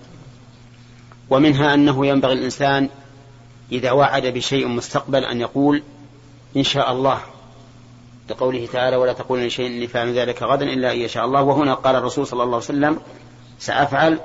[1.31, 2.89] ومنها أنه ينبغي الإنسان
[3.73, 5.83] إذا وعد بشيء مستقبل أن يقول
[6.57, 7.21] إن شاء الله
[8.31, 11.97] لقوله تعالى ولا تقول لشيء إني فاعل ذلك غدا إلا أن يشاء الله وهنا قال
[11.97, 13.01] الرسول صلى الله عليه وسلم
[13.59, 14.21] سأفعل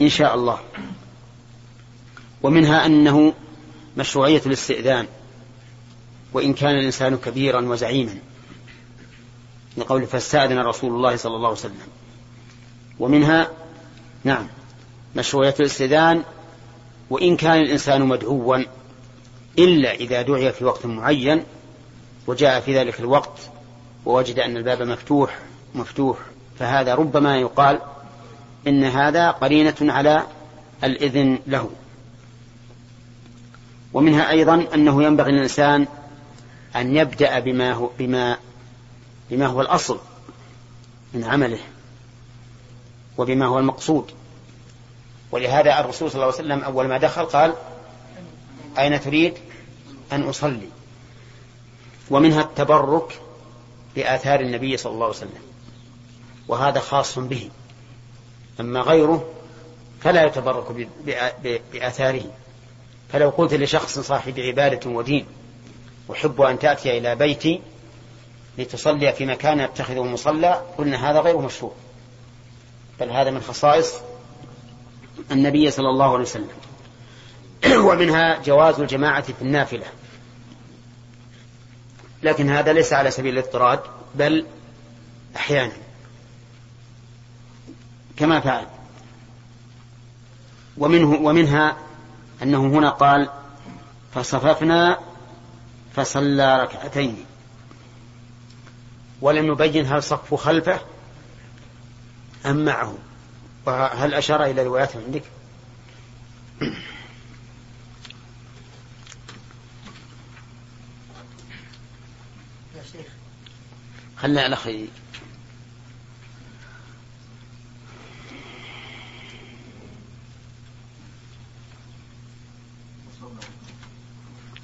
[0.00, 0.58] إن شاء الله
[2.42, 3.34] ومنها أنه
[3.96, 5.06] مشروعية الاستئذان
[6.32, 8.18] وإن كان الإنسان كبيرا وزعيما
[9.76, 11.86] لقول فاستأذن رسول الله صلى الله عليه وسلم
[12.98, 13.48] ومنها
[14.24, 14.46] نعم
[15.16, 16.22] مشروعية الاستئذان
[17.10, 18.64] وإن كان الإنسان مدعوا
[19.58, 21.44] إلا إذا دعي في وقت معين
[22.26, 23.38] وجاء في ذلك الوقت
[24.06, 25.38] ووجد أن الباب مفتوح
[25.74, 26.18] مفتوح
[26.58, 27.80] فهذا ربما يقال
[28.66, 30.22] إن هذا قرينة على
[30.84, 31.70] الإذن له.
[33.92, 35.86] ومنها أيضا أنه ينبغي للإنسان
[36.76, 38.36] أن يبدأ بما هو بما
[39.30, 39.98] بما هو الأصل
[41.14, 41.58] من عمله.
[43.18, 44.10] وبما هو المقصود.
[45.32, 47.54] ولهذا الرسول صلى الله عليه وسلم أول ما دخل قال
[48.78, 49.34] أين تريد
[50.12, 50.68] أن أصلي؟
[52.10, 53.20] ومنها التبرك
[53.96, 55.42] بآثار النبي صلى الله عليه وسلم.
[56.48, 57.50] وهذا خاص به.
[58.60, 59.24] أما غيره
[60.00, 60.88] فلا يتبرك
[61.72, 62.24] بآثاره.
[63.12, 65.26] فلو قلت لشخص صاحب عبادة ودين
[66.12, 67.60] أحب أن تأتي إلى بيتي
[68.58, 71.72] لتصلي في مكان يتخذه مصلى قلنا هذا غير مشروع.
[73.00, 73.94] بل هذا من خصائص
[75.30, 76.48] النبي صلى الله عليه وسلم.
[77.88, 79.86] ومنها جواز الجماعة في النافلة.
[82.22, 83.80] لكن هذا ليس على سبيل الاضطراد
[84.14, 84.46] بل
[85.36, 85.72] أحيانا.
[88.16, 88.66] كما فعل.
[90.78, 91.76] ومنه ومنها
[92.42, 93.30] أنه هنا قال
[94.14, 94.98] فصففنا
[95.96, 97.24] فصلى ركعتين
[99.20, 100.80] ولم يبين هل صف خلفه
[102.46, 102.98] أم معه
[103.66, 105.22] وهل أشار إلى روايات عندك؟
[112.76, 113.06] يا شيخ.
[114.16, 114.68] خلنا الأخ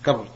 [0.04, 0.28] قبل.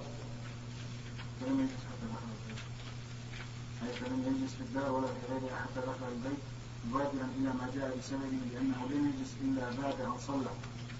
[4.01, 6.54] فلم يجلس في الدار ولا في غيرها حتى دخل البيت؟
[6.90, 10.53] مبادرا إلى ما جاء بسببه لأنه لم يجلس إلا بعد أن صلى.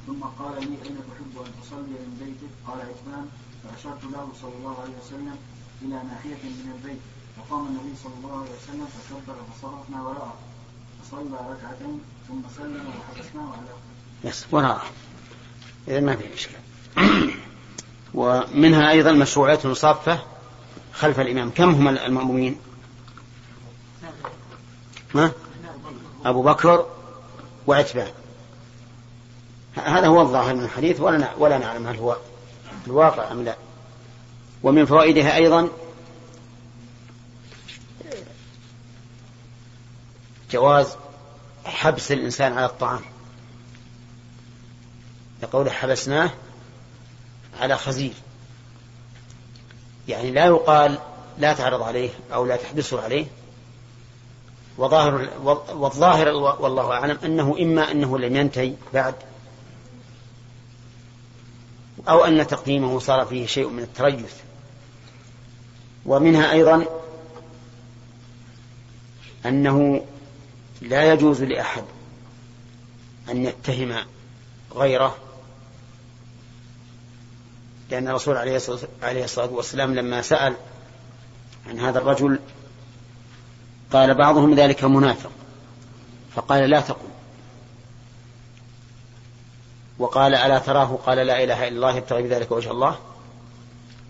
[0.07, 3.27] ثم قال لي أين تحب أن تصلي من بيتك؟ قال عثمان
[3.65, 5.37] فأشرت له صلى الله عليه وسلم
[5.83, 7.01] إلى ناحية من البيت.
[7.37, 10.35] فقام النبي صلى الله عليه وسلم فكبر فصرفنا وراءه.
[11.03, 13.69] فصلى ركعتين ثم سلم وحبسناه على
[14.25, 14.85] بس وراءه.
[15.89, 16.61] إذا ما في إشكال
[18.15, 20.19] ومنها أيضا مشروعية المصافة
[20.93, 21.51] خلف الإمام.
[21.51, 22.57] كم هم المأمومين؟
[25.15, 25.33] ها؟
[26.25, 26.87] أبو بكر
[27.67, 28.13] وعتبان
[29.77, 32.17] هذا هو الظاهر من الحديث ولا ولا نعلم هل هو
[32.87, 33.57] الواقع أم لا.
[34.63, 35.69] ومن فوائدها أيضا
[40.51, 40.97] جواز
[41.65, 43.01] حبس الإنسان على الطعام.
[45.43, 46.31] يقول حبسناه
[47.61, 48.13] على خزير
[50.09, 50.99] يعني لا يقال
[51.39, 53.27] لا تعرض عليه أو لا تحبسه عليه.
[54.79, 55.29] وظاهر
[55.75, 56.29] والظاهر
[56.63, 59.15] والله أعلم أنه إما أنه لم ينتهي بعد
[62.09, 64.35] أو أن تقديمه صار فيه شيء من التريث.
[66.07, 66.85] ومنها أيضا
[69.47, 70.05] أنه
[70.83, 71.85] لا يجوز لأحد
[73.31, 73.97] أن يتهم
[74.75, 75.17] غيره
[77.91, 78.37] لأن الرسول
[79.03, 80.55] عليه الصلاة والسلام لما سأل
[81.67, 82.39] عن هذا الرجل
[83.95, 85.31] قال بعضهم ذلك منافق.
[86.35, 87.09] فقال لا تقل
[89.99, 92.99] وقال ألا تراه؟ قال لا إله إلا الله يبتغي بذلك وجه الله.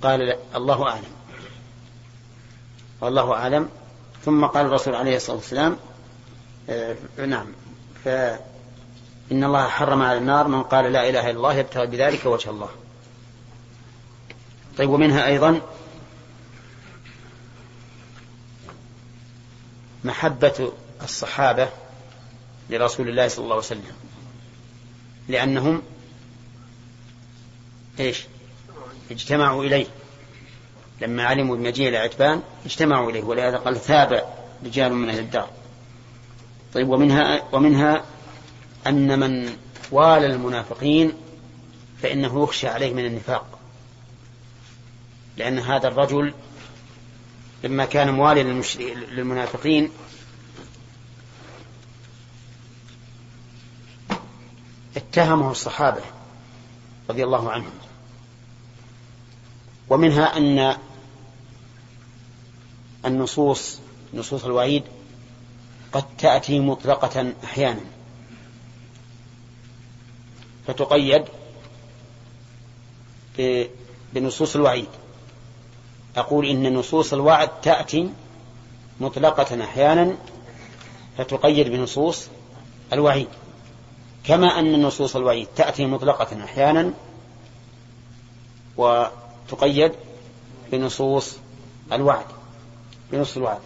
[0.02, 1.12] قال لا الله أعلم.
[3.00, 3.68] والله أعلم.
[4.24, 5.76] ثم قال الرسول عليه الصلاة والسلام
[6.70, 7.46] آه نعم.
[8.04, 8.38] فإن
[9.44, 12.68] الله حرم على النار من قال لا إله إلا الله يبتغي بذلك وجه الله.
[14.78, 15.60] طيب ومنها أيضا
[20.04, 21.68] محبة الصحابة
[22.70, 23.96] لرسول الله صلى الله عليه وسلم.
[25.28, 25.82] لأنهم
[28.00, 28.24] إيش؟
[29.10, 29.86] اجتمعوا إليه.
[31.00, 34.24] لما علموا بمجيء العتبان اجتمعوا إليه ولهذا قال ثاب
[34.64, 35.50] رجال من أهل الدار.
[36.74, 38.04] طيب ومنها ومنها
[38.86, 39.56] أن من
[39.90, 41.12] والى المنافقين
[42.02, 43.58] فإنه يخشى عليه من النفاق.
[45.36, 46.34] لأن هذا الرجل
[47.64, 48.62] لما كان مواليا
[49.10, 49.90] للمنافقين.
[54.96, 56.02] اتهمه الصحابة
[57.10, 57.72] رضي الله عنهم.
[59.90, 60.76] ومنها أن
[63.04, 63.78] النصوص
[64.14, 64.82] نصوص الوعيد
[65.92, 67.84] قد تأتي مطلقة أحيانا.
[70.66, 71.24] فتقيد
[74.14, 74.88] بنصوص الوعيد.
[76.16, 78.10] أقول إن نصوص الوعد تأتي
[79.00, 80.16] مطلقة أحيانا
[81.18, 82.28] فتقيد بنصوص
[82.92, 83.28] الوعيد.
[84.24, 86.92] كما أن نصوص الوعيد تأتي مطلقة أحيانا
[88.76, 89.92] وتقيد
[90.72, 91.36] بنصوص
[91.92, 92.26] الوعد
[93.12, 93.60] بنص الوعد.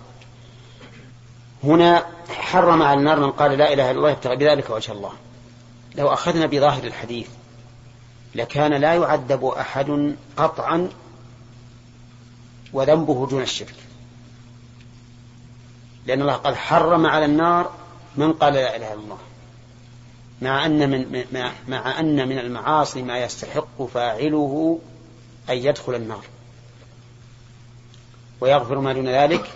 [1.65, 5.13] هنا حرم على النار من قال لا إله إلا الله يبتغي بذلك وجه الله.
[5.95, 7.29] لو أخذنا بظاهر الحديث
[8.35, 10.89] لكان لا يعذب أحد قطعا
[12.73, 13.75] وذنبه دون الشرك.
[16.07, 17.71] لأن الله قال حرم على النار
[18.17, 19.19] من قال لا إله إلا الله.
[20.43, 21.25] مع أن من
[21.69, 24.79] مع أن من المعاصي ما يستحق فاعله
[25.51, 26.25] أن يدخل النار.
[28.41, 29.53] ويغفر ما دون ذلك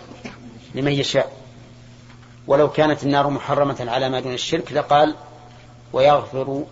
[0.75, 1.43] لمن يشاء.
[2.47, 5.15] ولو كانت النار محرمة على ما دون الشرك لقال
[5.93, 6.63] ويغفر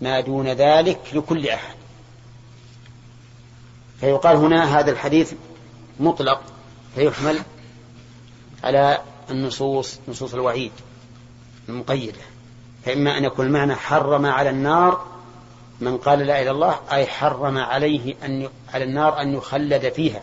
[0.00, 1.74] ما دون ذلك لكل أحد.
[4.00, 5.32] فيقال هنا هذا الحديث
[6.00, 6.40] مطلق
[6.94, 7.38] فيحمل
[8.64, 10.72] على النصوص نصوص الوعيد
[11.68, 12.18] المقيدة.
[12.84, 15.06] فإما أن يكون المعنى حرم على النار
[15.80, 20.22] من قال لا إله إلا الله أي حرم عليه أن على النار أن يخلد فيها.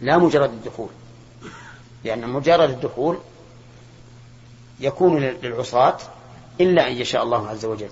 [0.00, 0.88] لا مجرد الدخول.
[2.04, 3.18] لأن مجرد الدخول
[4.80, 5.96] يكون للعصاة
[6.60, 7.90] إلا أن يشاء الله عز وجل.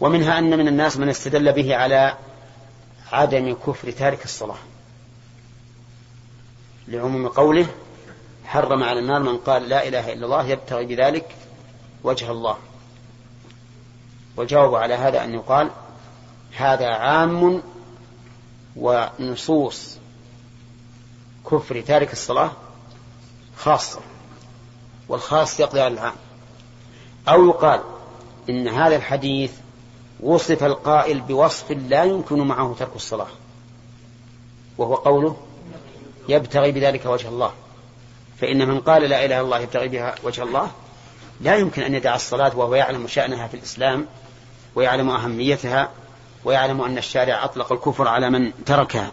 [0.00, 2.16] ومنها أن من الناس من استدل به على
[3.12, 4.58] عدم كفر تارك الصلاة.
[6.88, 7.66] لعموم قوله
[8.44, 11.36] حرم على النار من قال لا إله إلا الله يبتغي بذلك
[12.04, 12.56] وجه الله.
[14.36, 15.70] والجواب على هذا أن يقال
[16.56, 17.62] هذا عام
[18.76, 19.98] ونصوص
[21.50, 22.50] كفر تارك الصلاة
[23.56, 24.00] خاصة
[25.08, 26.14] والخاص يقضي على العام.
[27.28, 27.80] أو يقال
[28.48, 29.52] إن هذا الحديث
[30.20, 33.26] وصف القائل بوصف لا يمكن معه ترك الصلاة.
[34.78, 35.36] وهو قوله
[36.28, 37.52] يبتغي بذلك وجه الله.
[38.40, 40.70] فإن من قال لا إله إلا الله يبتغي بها وجه الله
[41.40, 44.06] لا يمكن أن يدع الصلاة وهو يعلم شأنها في الإسلام
[44.74, 45.90] ويعلم أهميتها
[46.44, 49.12] ويعلم أن الشارع أطلق الكفر على من تركها.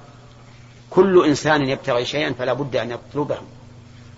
[0.89, 3.37] كل إنسان يبتغي شيئا فلا بد أن يطلبه.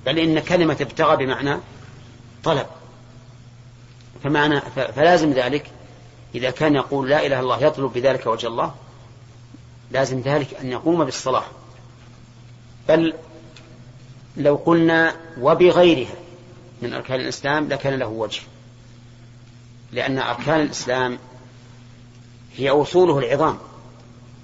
[0.06, 1.58] بل إن كلمة ابتغى بمعنى
[2.44, 2.66] طلب.
[4.24, 4.62] فمعنى
[4.96, 5.72] فلازم ذلك
[6.36, 8.74] إذا كان يقول لا إله إلا الله يطلب بذلك وجه الله
[9.92, 11.44] لازم ذلك أن يقوم بالصلاة.
[12.90, 13.14] بل
[14.38, 16.16] لو قلنا وبغيرها
[16.82, 18.42] من أركان الإسلام لكان له وجه.
[19.92, 21.20] لأن أركان الإسلام
[22.58, 23.58] هي أصوله العظام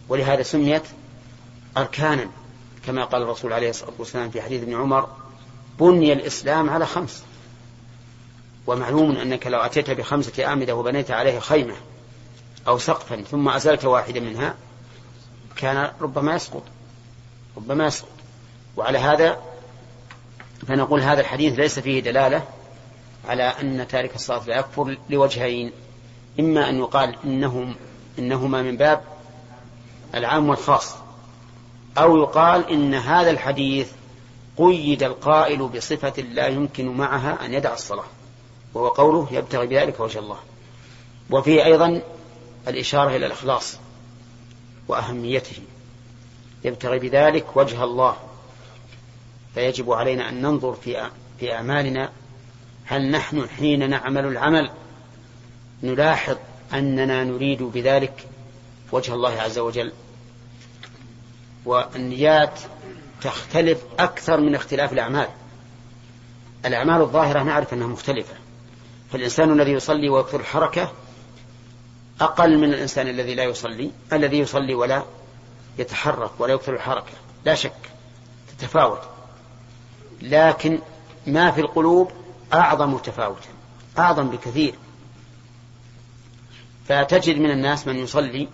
[0.10, 0.84] ولهذا سميت
[1.78, 2.30] أركانا
[2.86, 5.10] كما قال الرسول عليه الصلاة والسلام في حديث ابن عمر
[5.80, 7.24] بني الإسلام على خمس.
[8.68, 11.76] ومعلوم أنك لو أتيت بخمسة أعمدة وبنيت عليه خيمة
[12.68, 14.56] أو سقفا ثم أزلت واحدا منها
[15.56, 16.64] كان ربما يسقط
[17.58, 18.10] ربما يسقط.
[18.78, 19.40] وعلى هذا
[20.68, 22.44] فنقول هذا الحديث ليس فيه دلالة
[23.28, 25.72] على أن تارك الصلاة لا يكفر لوجهين
[26.40, 27.76] إما أن يقال إنهم
[28.20, 29.02] إنهما من باب
[30.16, 30.96] العام والخاص
[31.98, 33.92] أو يقال إن هذا الحديث
[34.58, 38.06] قيد القائل بصفة لا يمكن معها أن يدع الصلاة.
[38.74, 40.38] وهو قوله يبتغي بذلك وجه الله.
[41.30, 42.02] وفيه أيضا
[42.68, 43.78] الإشارة إلى الإخلاص
[44.88, 45.62] وأهميته.
[46.64, 48.16] يبتغي بذلك وجه الله.
[49.54, 52.10] فيجب علينا أن ننظر في في أعمالنا
[52.86, 54.72] هل نحن حين نعمل العمل
[55.84, 56.38] نلاحظ
[56.74, 58.28] أننا نريد بذلك
[58.92, 59.92] وجه الله عز وجل.
[61.66, 62.60] والنيات
[63.22, 65.28] تختلف أكثر من اختلاف الأعمال.
[66.66, 68.41] الأعمال الظاهرة نعرف أنها مختلفة.
[69.12, 70.92] فالإنسان الذي يصلي ويكثر الحركة
[72.22, 75.04] أقل من الإنسان الذي لا يصلي الذي يصلي ولا
[75.78, 77.12] يتحرك ولا يكثر الحركة.
[77.46, 77.92] لا شك
[78.58, 79.02] تتفاوت.
[80.22, 80.80] لكن
[81.28, 82.12] ما في القلوب
[82.54, 83.50] أعظم تفاوتا
[83.98, 84.74] أعظم بكثير.
[86.88, 88.48] فتجد من الناس من يصلي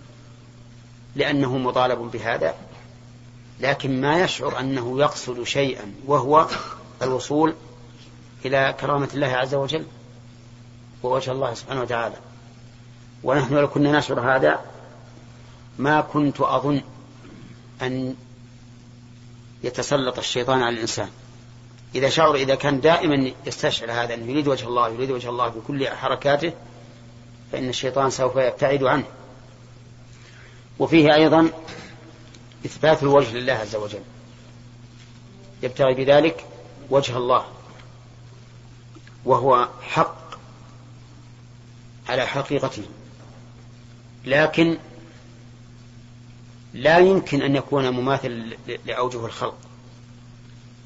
[1.16, 2.54] لأنه مطالب بهذا
[3.60, 6.46] لكن ما يشعر أنه يقصد شيئا وهو
[7.02, 7.54] الوصول
[8.44, 9.84] إلى كرامة الله عز وجل.
[11.02, 12.16] ووجه الله سبحانه وتعالى.
[13.24, 14.60] ونحن لو كنا نشعر هذا
[15.78, 16.82] ما كنت أظن
[17.82, 18.14] أن
[19.64, 21.08] يتسلط الشيطان على الإنسان.
[21.94, 25.88] إذا شعر إذا كان دائما يستشعر هذا أنه يريد وجه الله يريد وجه الله بكل
[25.88, 26.52] حركاته
[27.52, 29.04] فإن الشيطان سوف يبتعد عنه.
[30.78, 31.50] وفيه أيضا
[32.66, 34.02] إثبات الوجه لله عز وجل.
[35.62, 36.44] يبتغي بذلك
[36.90, 37.44] وجه الله
[39.24, 40.27] وهو حق
[42.08, 42.82] على حقيقته.
[44.24, 44.78] لكن
[46.74, 49.58] لا يمكن أن يكون مماثل لأوجه الخلق.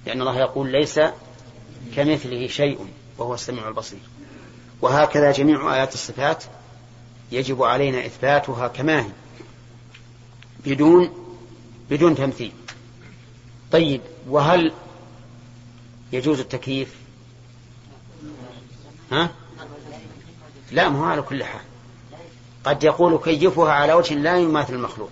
[0.07, 1.01] لأن الله يقول ليس
[1.97, 2.87] كمثله شيء
[3.19, 4.01] وهو السميع البصير.
[4.81, 6.45] وهكذا جميع آيات الصفات
[7.33, 9.11] يجب علينا إثباتها كما هي.
[10.67, 11.11] بدون
[11.91, 12.53] بدون تمثيل.
[13.73, 14.73] طيب وهل
[16.13, 16.95] يجوز التكييف؟
[19.13, 19.31] ها؟
[20.73, 21.61] لا ما هو على كل حال.
[22.65, 25.11] قد يقول كيفها على وجه لا يماثل المخلوق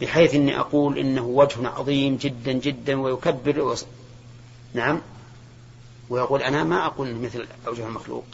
[0.00, 3.86] بحيث إني أقول إنه وجه عظيم جدا جدا ويكبر وص...
[4.74, 5.00] نعم.
[6.10, 8.24] ويقول أنا ما أقول مثل أوجه المخلوق.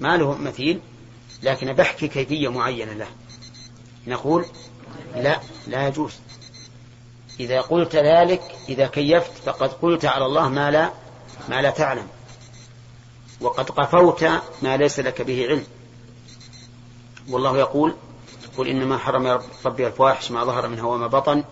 [0.00, 0.80] ما له مثيل
[1.42, 3.08] لكن بحكي كيفية معينة له.
[4.06, 4.46] نقول
[5.14, 6.12] لا لا يجوز.
[7.40, 10.90] إذا قلت ذلك إذا كيفت فقد قلت على الله ما لا
[11.48, 12.06] ما لا تعلم.
[13.42, 14.24] وقد قفوت
[14.62, 15.64] ما ليس لك به علم.
[17.28, 17.94] والله يقول
[18.56, 21.44] قل إنما حرم ربي الفواحش ما ظهر منها وما بطن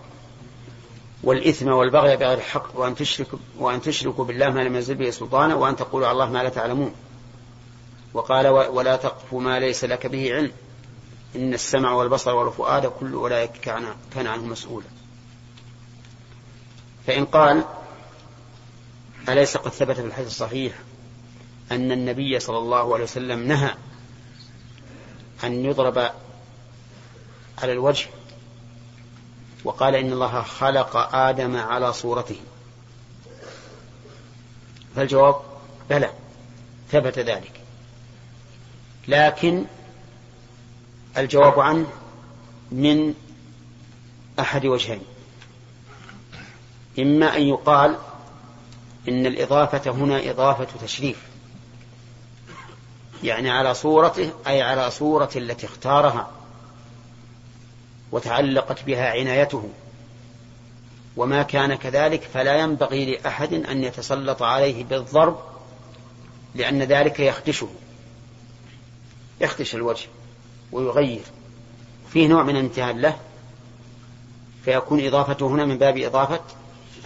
[1.24, 5.76] والإثم والبغي بغير الحق وأن تشركوا وأن تشركوا بالله ما لم ينزل به سلطانا وأن
[5.76, 6.94] تقولوا على الله ما لا تعلمون.
[8.14, 10.52] وقال ولا تقف ما ليس لك به علم.
[11.36, 13.50] إن السمع والبصر والفؤاد كل أولئك
[14.12, 14.86] كان عنه مسؤولا.
[17.06, 17.64] فإن قال
[19.28, 20.74] أليس قد ثبت في الحديث الصحيح
[21.70, 23.74] أن النبي صلى الله عليه وسلم نهى
[25.44, 25.98] أن يضرب
[27.62, 28.06] على الوجه
[29.64, 32.36] وقال إن الله خلق آدم على صورته.
[34.96, 35.40] فالجواب
[35.90, 36.10] بلى
[36.90, 37.52] ثبت ذلك.
[39.08, 39.64] لكن
[41.18, 41.86] الجواب عنه
[42.72, 43.14] من
[44.40, 45.02] أحد وجهين.
[46.98, 47.98] إما أن يقال
[49.08, 51.29] إن الإضافة هنا إضافة تشريف.
[53.24, 56.30] يعني على صورته أي على صورة التي اختارها
[58.12, 59.68] وتعلقت بها عنايته.
[61.16, 65.38] وما كان كذلك فلا ينبغي لأحد أن يتسلط عليه بالضرب
[66.54, 67.68] لأن ذلك يخدشه
[69.40, 70.08] يخدش الوجه
[70.72, 71.22] ويغير.
[72.12, 73.16] فيه نوع من الامتهان له
[74.64, 76.40] فيكون إضافته هنا من باب إضافة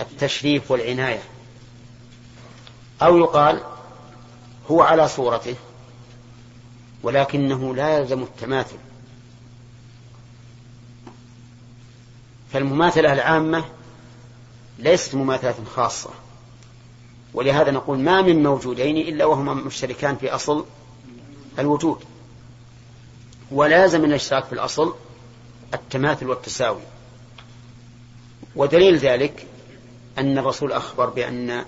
[0.00, 1.22] التشريف والعناية.
[3.02, 3.60] أو يقال
[4.70, 5.54] هو على صورته
[7.04, 8.76] ولكنه لا يلزم التماثل.
[12.52, 13.64] فالمماثلة العامة
[14.78, 16.10] ليست مماثلة خاصة.
[17.34, 20.64] ولهذا نقول ما من موجودين إلا وهما مشتركان في أصل
[21.58, 22.04] الوجود.
[23.50, 24.94] ولازم من الاشتراك في الأصل
[25.74, 26.82] التماثل والتساوي.
[28.56, 29.46] ودليل ذلك
[30.18, 31.64] أن الرسول أخبر بأن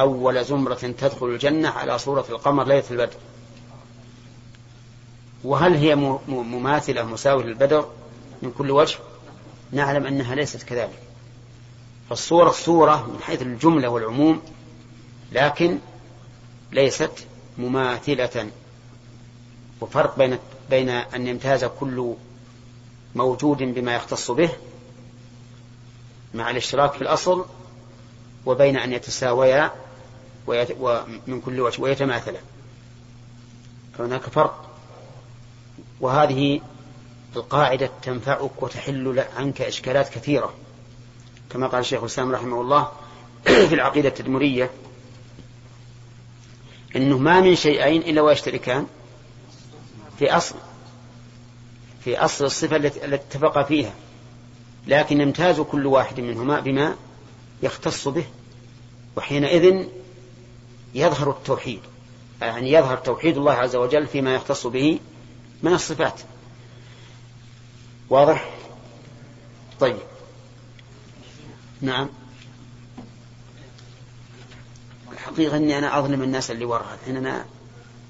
[0.00, 3.16] أول زمرة تدخل الجنة على صورة القمر ليلة البدر.
[5.44, 5.94] وهل هي
[6.28, 7.88] مماثلة مساوية للبدر
[8.42, 8.98] من كل وجه؟
[9.72, 10.98] نعلم أنها ليست كذلك.
[12.08, 14.42] فالصورة صورة من حيث الجملة والعموم
[15.32, 15.78] لكن
[16.72, 17.26] ليست
[17.58, 18.50] مماثلة.
[19.80, 20.38] وفرق بين
[20.70, 22.14] بين أن يمتاز كل
[23.14, 24.50] موجود بما يختص به
[26.34, 27.44] مع الاشتراك في الأصل
[28.46, 29.72] وبين أن يتساويا
[30.46, 32.38] ومن كل وجه ويتماثلا.
[33.98, 34.69] فهناك فرق.
[36.00, 36.60] وهذه
[37.36, 40.54] القاعدة تنفعك وتحل عنك إشكالات كثيرة.
[41.50, 42.88] كما قال الشيخ الإسلام رحمه الله
[43.68, 44.70] في العقيدة التدمرية
[46.96, 48.86] أنه ما من شيئين إلا ويشتركان
[50.18, 50.54] في أصل
[52.04, 53.94] في أصل الصفة التي اتفق فيها
[54.86, 56.96] لكن يمتاز كل واحد منهما بما
[57.62, 58.24] يختص به
[59.16, 59.86] وحينئذ
[60.94, 61.80] يظهر التوحيد
[62.42, 64.98] يعني يظهر توحيد الله عز وجل فيما يختص به
[65.62, 66.20] من الصفات.
[68.08, 68.50] واضح؟
[69.80, 69.98] طيب.
[71.80, 72.08] نعم.
[75.12, 76.94] الحقيقة أني أنا أظلم الناس اللي وراها.
[76.94, 77.44] الحين أنا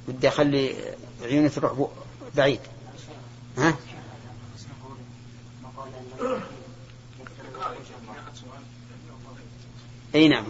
[0.09, 1.89] بدي أخلي عيوني تروح
[2.37, 2.61] بعيد.
[3.59, 3.75] ها؟
[10.15, 10.45] إي نعم.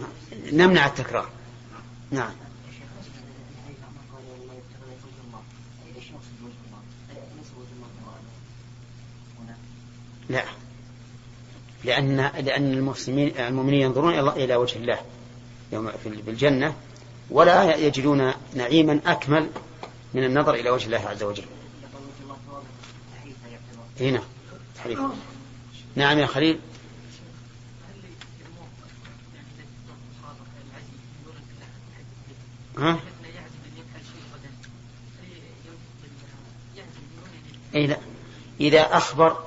[0.51, 1.29] نمنع التكرار.
[2.11, 2.31] نعم.
[10.29, 10.43] لا.
[11.83, 14.99] لأن لأن المسلمين المؤمنين ينظرون إلى وجه الله
[15.71, 16.75] يوم في الجنة
[17.29, 19.49] ولا يجدون نعيما أكمل
[20.13, 21.45] من النظر إلى وجه الله عز وجل.
[23.99, 24.21] هنا
[24.83, 24.99] حريف
[25.95, 26.59] نعم يا خليل.
[32.77, 32.99] ها؟
[37.75, 37.97] أي لا.
[38.59, 39.37] إذا أخبر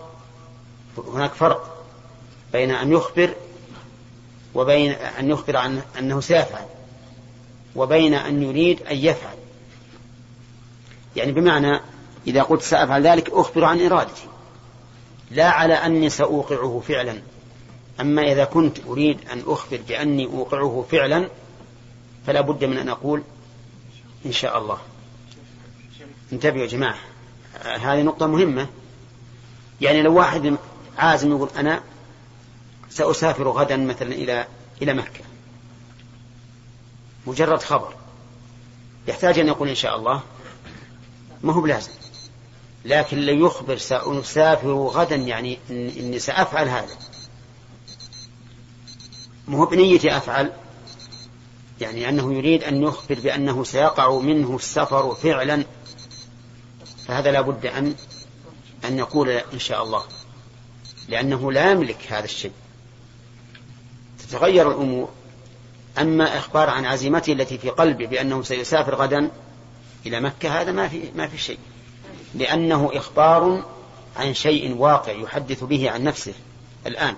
[0.99, 1.87] هناك فرق
[2.53, 3.35] بين أن يخبر
[4.55, 6.65] وبين أن يخبر عن أنه سيفعل
[7.77, 9.37] وبين أن يريد أن يفعل.
[11.17, 11.81] يعني بمعنى
[12.27, 14.27] إذا قلت سأفعل ذلك أخبر عن إرادتي.
[15.31, 17.23] لا على أني سأوقعه فعلا.
[18.01, 21.29] أما إذا كنت أريد أن أخبر بأني أوقعه فعلا
[22.27, 23.23] فلا بد من أن أقول
[24.27, 24.79] إن شاء الله.
[26.33, 26.99] انتبهوا يا جماعة.
[27.63, 28.67] هذه نقطة مهمة.
[29.81, 30.57] يعني لو واحد
[30.99, 31.83] عازم يقول أنا
[32.91, 34.47] سأسافر غدا مثلا إلى
[34.83, 35.25] إلى مكة.
[37.27, 37.95] مجرد خبر.
[39.09, 40.23] يحتاج أن يقول إن شاء الله.
[41.43, 41.91] ما هو بلازم.
[42.85, 46.97] لكن لو يخبر سأسافر غدا يعني إني سأفعل هذا.
[49.49, 50.53] ما هو بنيتي أفعل.
[51.81, 55.65] يعني أنه يريد أن يخبر بأنه سيقع منه السفر فعلا.
[57.09, 57.95] فهذا لا بد أن
[58.85, 60.03] أن يقول إن شاء الله.
[61.09, 62.53] لأنه لا يملك هذا الشيء.
[64.19, 65.09] تتغير الأمور.
[65.99, 69.31] أما إخبار عن عزيمته التي في قلبه بأنه سيسافر غدا
[70.07, 71.59] إلى مكة هذا ما في ما في شيء.
[72.35, 73.65] لأنه إخبار
[74.17, 76.35] عن شيء واقع يحدث به عن نفسه
[76.87, 77.17] الآن.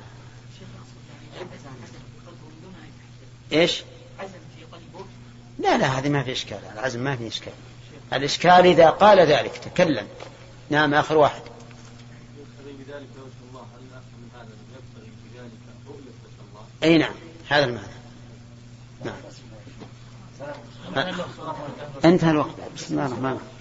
[3.52, 3.82] إيش؟
[5.58, 6.58] لا لا هذه ما في إشكال.
[6.74, 7.52] العزم ما في إشكال.
[8.12, 10.06] الإشكال إذا قال ذلك تكلم.
[10.70, 11.42] نعم آخر واحد.
[16.82, 17.14] أي نعم
[17.48, 17.86] هذا المعنى.
[19.04, 19.14] نعم.
[22.04, 22.54] انتهى الوقت.
[22.76, 23.56] بسم الله الرحمن الرحيم.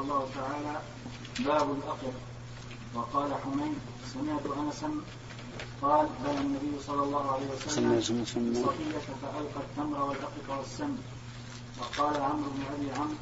[0.00, 0.80] الله تعالى.
[1.38, 2.12] باب الأقر
[2.94, 3.78] وقال حميد
[4.14, 4.90] سمعت أنسا
[5.82, 10.96] قال بنى النبي صلى الله عليه وسلم صفية فألقى التمر والأقط والسم
[11.80, 13.14] وقال عمرو بن أبي عمرو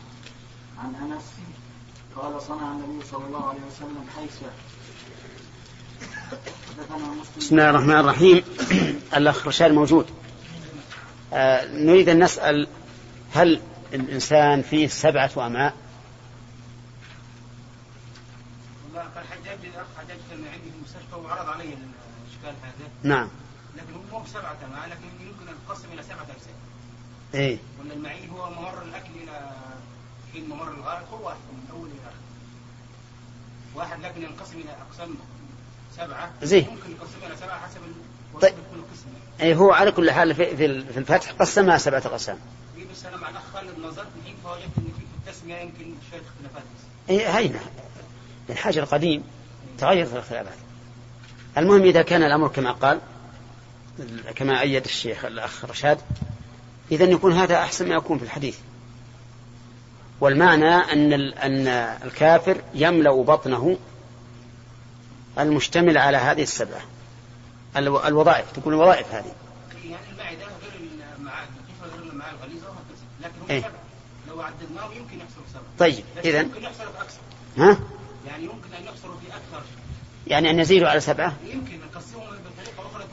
[0.79, 1.23] عن أنس
[2.17, 4.51] قال صنع النبي صلى الله عليه وسلم حيسة
[7.39, 8.43] بسم الله الرحمن الرحيم.
[9.17, 10.07] الأخ رشاد موجود.
[11.33, 12.69] آه نريد أن نسأل
[13.33, 13.61] هل
[13.95, 15.75] الإنسان فيه سبعة أمعاء؟
[19.55, 23.29] عندي المستشفى وعرض علي الاشكال هذا نعم.
[23.77, 26.55] لكن هو مو سبعه امعاء لكن يمكن ان تقسم إلى سبعه اجزاء
[27.35, 27.59] إيه.
[27.79, 29.51] وان المعين هو ممر الاكل إلى
[30.33, 32.25] حين ممر الغائط هو واحد من اول إلى اخر
[33.75, 35.15] واحد لكن ينقسم إلى اقسام
[35.97, 36.67] سبعه زين.
[36.71, 37.81] ممكن يقسم إلى سبعه حسب
[38.43, 38.55] طيب.
[39.41, 42.39] اي هو على كل حال في, في الفتح قسمها سبعة أقسام
[42.77, 46.63] في بس أنا مع الاخ خالد نظرت الحين فوجدت ان في التسميه يمكن شوية اختلافات
[46.63, 47.61] بس اي هينا
[48.51, 49.25] الحاجة القديم
[49.79, 50.55] تغير في الاختلافات
[51.59, 53.01] المهم إذا كان الأمر كما قال
[54.35, 55.99] كما أيد الشيخ الأخ رشاد
[56.93, 58.59] إذا يكون هذا أحسن ما يكون في الحديث.
[60.21, 61.67] والمعنى أن أن
[62.05, 63.77] الكافر يملأ بطنه
[65.39, 66.81] المشتمل على هذه السبعة.
[67.77, 69.33] الو- الوظائف تكون الوظائف هذه.
[69.85, 70.81] يعني المعده غير
[71.19, 71.49] المعاد
[71.95, 73.61] غير المعاد الغليظه وهكذا لكن إيه.
[73.61, 73.73] سبعه
[74.29, 77.19] لو عددناهم يمكن يحصلوا سبعه طيب إذا يمكن يحصلوا في أكثر.
[77.59, 77.79] ها
[78.27, 79.63] يعني يمكن ان يحصلوا في أكثر
[80.27, 81.37] يعني أن نزيد على سبعة.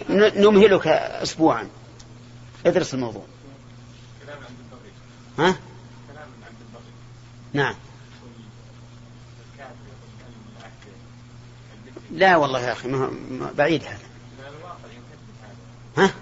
[0.09, 1.70] نمهلك أسبوعا.
[2.66, 3.26] ادرس الموضوع.
[5.39, 5.55] ها؟
[7.53, 7.76] نعم.
[12.12, 13.99] لا والله يا أخي ما بعيد هذا.
[15.97, 16.14] ها؟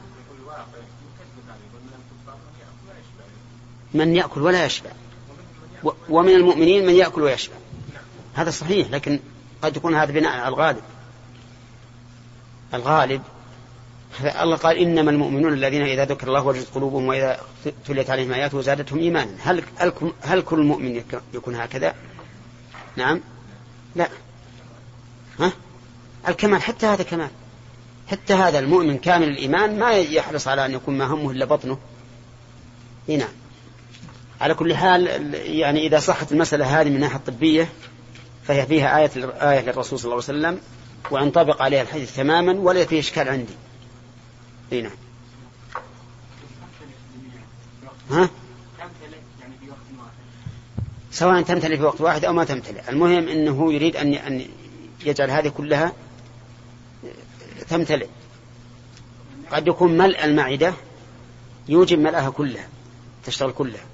[3.94, 4.92] من يأكل ولا يشبع.
[6.10, 7.56] ومن المؤمنين من يأكل ويشبع.
[8.34, 9.20] هذا صحيح لكن
[9.62, 10.82] قد يكون هذا بناء على الغالب.
[12.74, 13.22] الغالب
[14.42, 17.40] الله قال إنما المؤمنون الذين إذا ذكر الله وجدت قلوبهم وإذا
[17.86, 19.32] تليت عليهم آياته زادتهم إيمانا.
[19.44, 19.64] هل
[20.22, 21.94] هل كل مؤمن يك- يكون هكذا؟
[22.96, 23.22] نعم.
[23.96, 24.10] لا.
[25.40, 25.52] ها؟
[26.28, 27.30] الكمال حتى هذا كمال.
[28.08, 31.78] حتى هذا المؤمن كامل الإيمان ما يحرص على أن يكون ما همه إلا بطنه.
[33.10, 33.30] إي نعم.
[34.42, 37.70] على كل حال ال- يعني إذا صحت المسألة هذه من الناحية الطبية
[38.44, 39.12] فهي فيها آية
[39.52, 40.62] آية للرسول صلى الله عليه وسلم
[41.12, 43.54] وينطبق عليها الحديث تماما ولا فيه إشكال عندي.
[44.74, 44.92] إي نعم.
[48.12, 48.30] ها؟
[51.12, 52.90] سواء تمتلئ في وقت واحد أو ما تمتلئ.
[52.90, 54.46] المهم إنه يريد أن أن
[55.06, 55.94] يجعل هذه كلها
[57.70, 58.08] تمتلئ.
[59.52, 60.74] قد يكون ملء المعدة
[61.70, 62.68] يوجب ملأها كلها
[63.26, 63.86] تشتغل كلها.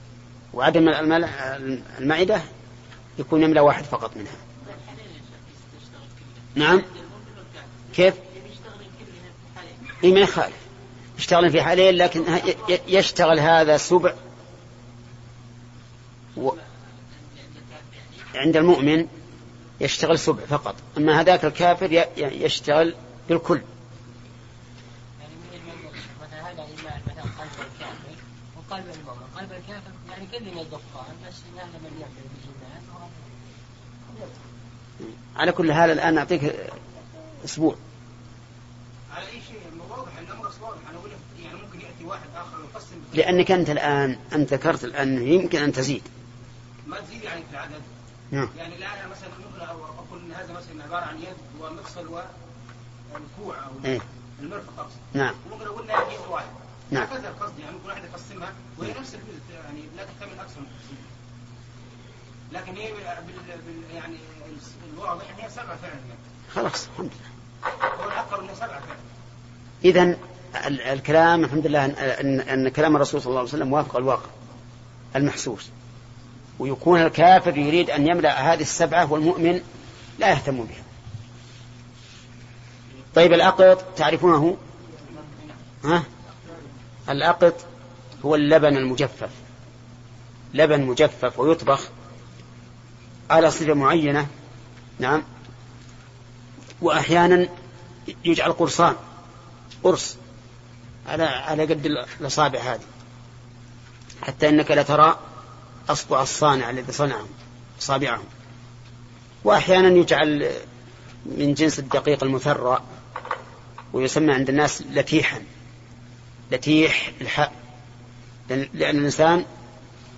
[0.54, 1.30] وعدم ملء
[2.00, 2.42] المعدة
[3.20, 4.36] يكون يملأ واحد فقط منها.
[6.56, 6.82] نعم؟
[7.96, 8.14] كيف؟
[10.04, 10.56] إيه ما يخالف.
[11.18, 12.24] يشتغل في حالين لكن
[12.88, 14.14] يشتغل هذا سبع
[16.38, 16.52] و...
[18.36, 19.08] عند المؤمن
[19.82, 20.76] يشتغل سبع فقط.
[20.98, 22.96] أما هذاك الكافر يشتغل
[23.30, 23.62] بالكل.
[28.72, 32.36] قلب المؤمن قلب الكافر يعني كل يدقان بس إن هذا من يعمل
[35.36, 36.56] على كل حال الآن أعطيك
[37.46, 37.76] أسبوع.
[39.12, 39.60] على أي شيء؟
[39.90, 42.96] واضح الأمر واضح أنا أقول لك يعني ممكن يأتي واحد آخر ويقسم.
[43.14, 46.02] لأنك أنت الآن أنت ذكرت الآن يمكن أن تزيد.
[46.88, 47.82] ما تزيد يعني في العدد.
[48.32, 48.50] نعم.
[48.58, 53.72] يعني الآن أنا مثلا ممكن أقول إن هذا مثلا عبارة عن يد ومفصل والكوع أو
[53.86, 54.02] إيه.
[54.40, 54.98] المرفق أقصد.
[55.14, 55.34] نعم.
[55.52, 56.46] ممكن أقول لها يد واحد
[56.92, 57.04] نعم.
[57.04, 60.98] هكذا القصد يعني ممكن واحد يقسمها وهي نفس الجزء يعني لا تحتمل أكثر من تقسيم
[62.52, 63.02] لكن هي بال...
[63.68, 63.96] بال...
[63.96, 64.16] يعني
[64.94, 66.20] الواضح ان هي سبعة فعلا يعني.
[66.54, 67.72] خلاص الحمد لله.
[68.04, 69.00] هو الاكثر انها سبعة فعلا.
[69.86, 70.04] إذا
[70.68, 74.30] ال- الكلام الحمد لله أن, أن كلام الرسول صلى الله عليه وسلم وافق الواقع
[75.16, 75.70] المحسوس.
[76.60, 79.62] ويكون الكافر يريد أن يملأ هذه السبعة والمؤمن
[80.20, 80.84] لا يهتم بها.
[83.16, 84.58] طيب الأقط تعرفونه؟
[85.84, 86.04] ها؟
[87.10, 87.66] الأقط
[88.26, 89.30] هو اللبن المجفف.
[90.56, 91.90] لبن مجفف ويطبخ
[93.30, 94.28] على صفة معينة
[95.00, 95.24] نعم
[96.82, 97.48] وأحيانا
[98.26, 98.96] يجعل قرصان
[99.84, 100.18] قرص
[101.08, 101.86] على على قد
[102.22, 102.86] الأصابع هذه
[104.22, 105.20] حتى إنك لترى
[105.90, 107.26] أصبع الصانع الذي صنعه
[107.80, 108.24] أصابعه
[109.44, 110.52] وأحيانا يجعل
[111.26, 112.84] من جنس الدقيق المثرى
[113.94, 115.42] ويسمى عند الناس لتيحا
[116.52, 117.54] لتيح الحاء
[118.50, 119.46] لأن الإنسان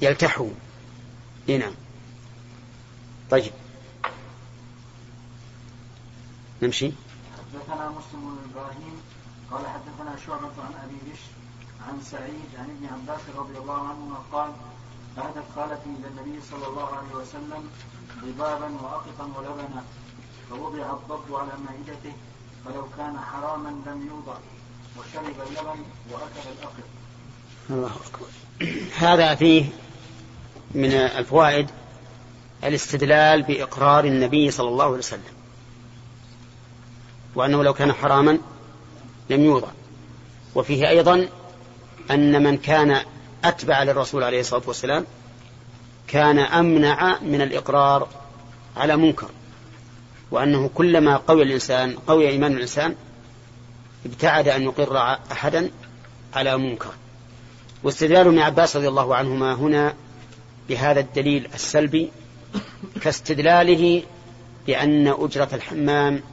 [0.01, 0.47] يلتحه
[1.47, 1.73] نعم.
[3.31, 3.51] طيب.
[6.61, 6.91] نمشي.
[7.37, 9.01] حدثنا مسلم بن إبراهيم
[9.51, 11.31] قال حدثنا شعبة عن أبي بشر
[11.87, 14.51] عن سعيد عن ابن عباس رضي الله عنهما قال
[15.17, 17.69] اهدت خالتي إلى النبي صلى الله عليه وسلم
[18.25, 19.83] ضبابا وأقطا ولبنا
[20.49, 22.13] فوضع الضب على مائدته
[22.65, 24.37] فلو كان حراما لم يوضع.
[24.99, 26.73] وشرب اللبن الاقط
[27.69, 28.27] الله أكبر.
[28.97, 29.65] هذا فيه
[30.71, 31.67] من الفوائد
[32.63, 35.21] الاستدلال بإقرار النبي صلى الله عليه وسلم
[37.35, 38.39] وأنه لو كان حراما
[39.29, 39.67] لم يوضع.
[40.55, 41.27] وفيه أيضا
[42.11, 43.01] أن من كان
[43.43, 45.05] أتبع للرسول عليه الصلاة والسلام
[46.07, 48.07] كان أمنع من الإقرار
[48.77, 49.29] على منكر
[50.31, 52.95] وأنه كلما قوي الإنسان قوي إيمان الإنسان
[54.07, 54.97] ابتعد أن يقر
[55.31, 55.71] أحدا
[56.33, 56.91] على منكر.
[57.83, 59.93] واستدلال ابن عباس رضي الله عنهما هنا
[60.69, 62.11] بهذا الدليل السلبي
[63.01, 64.03] كاستدلاله
[64.67, 66.23] بأن أجرة الحمام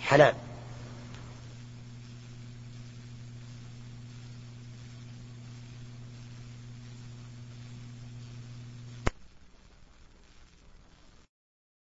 [0.00, 0.34] حلال.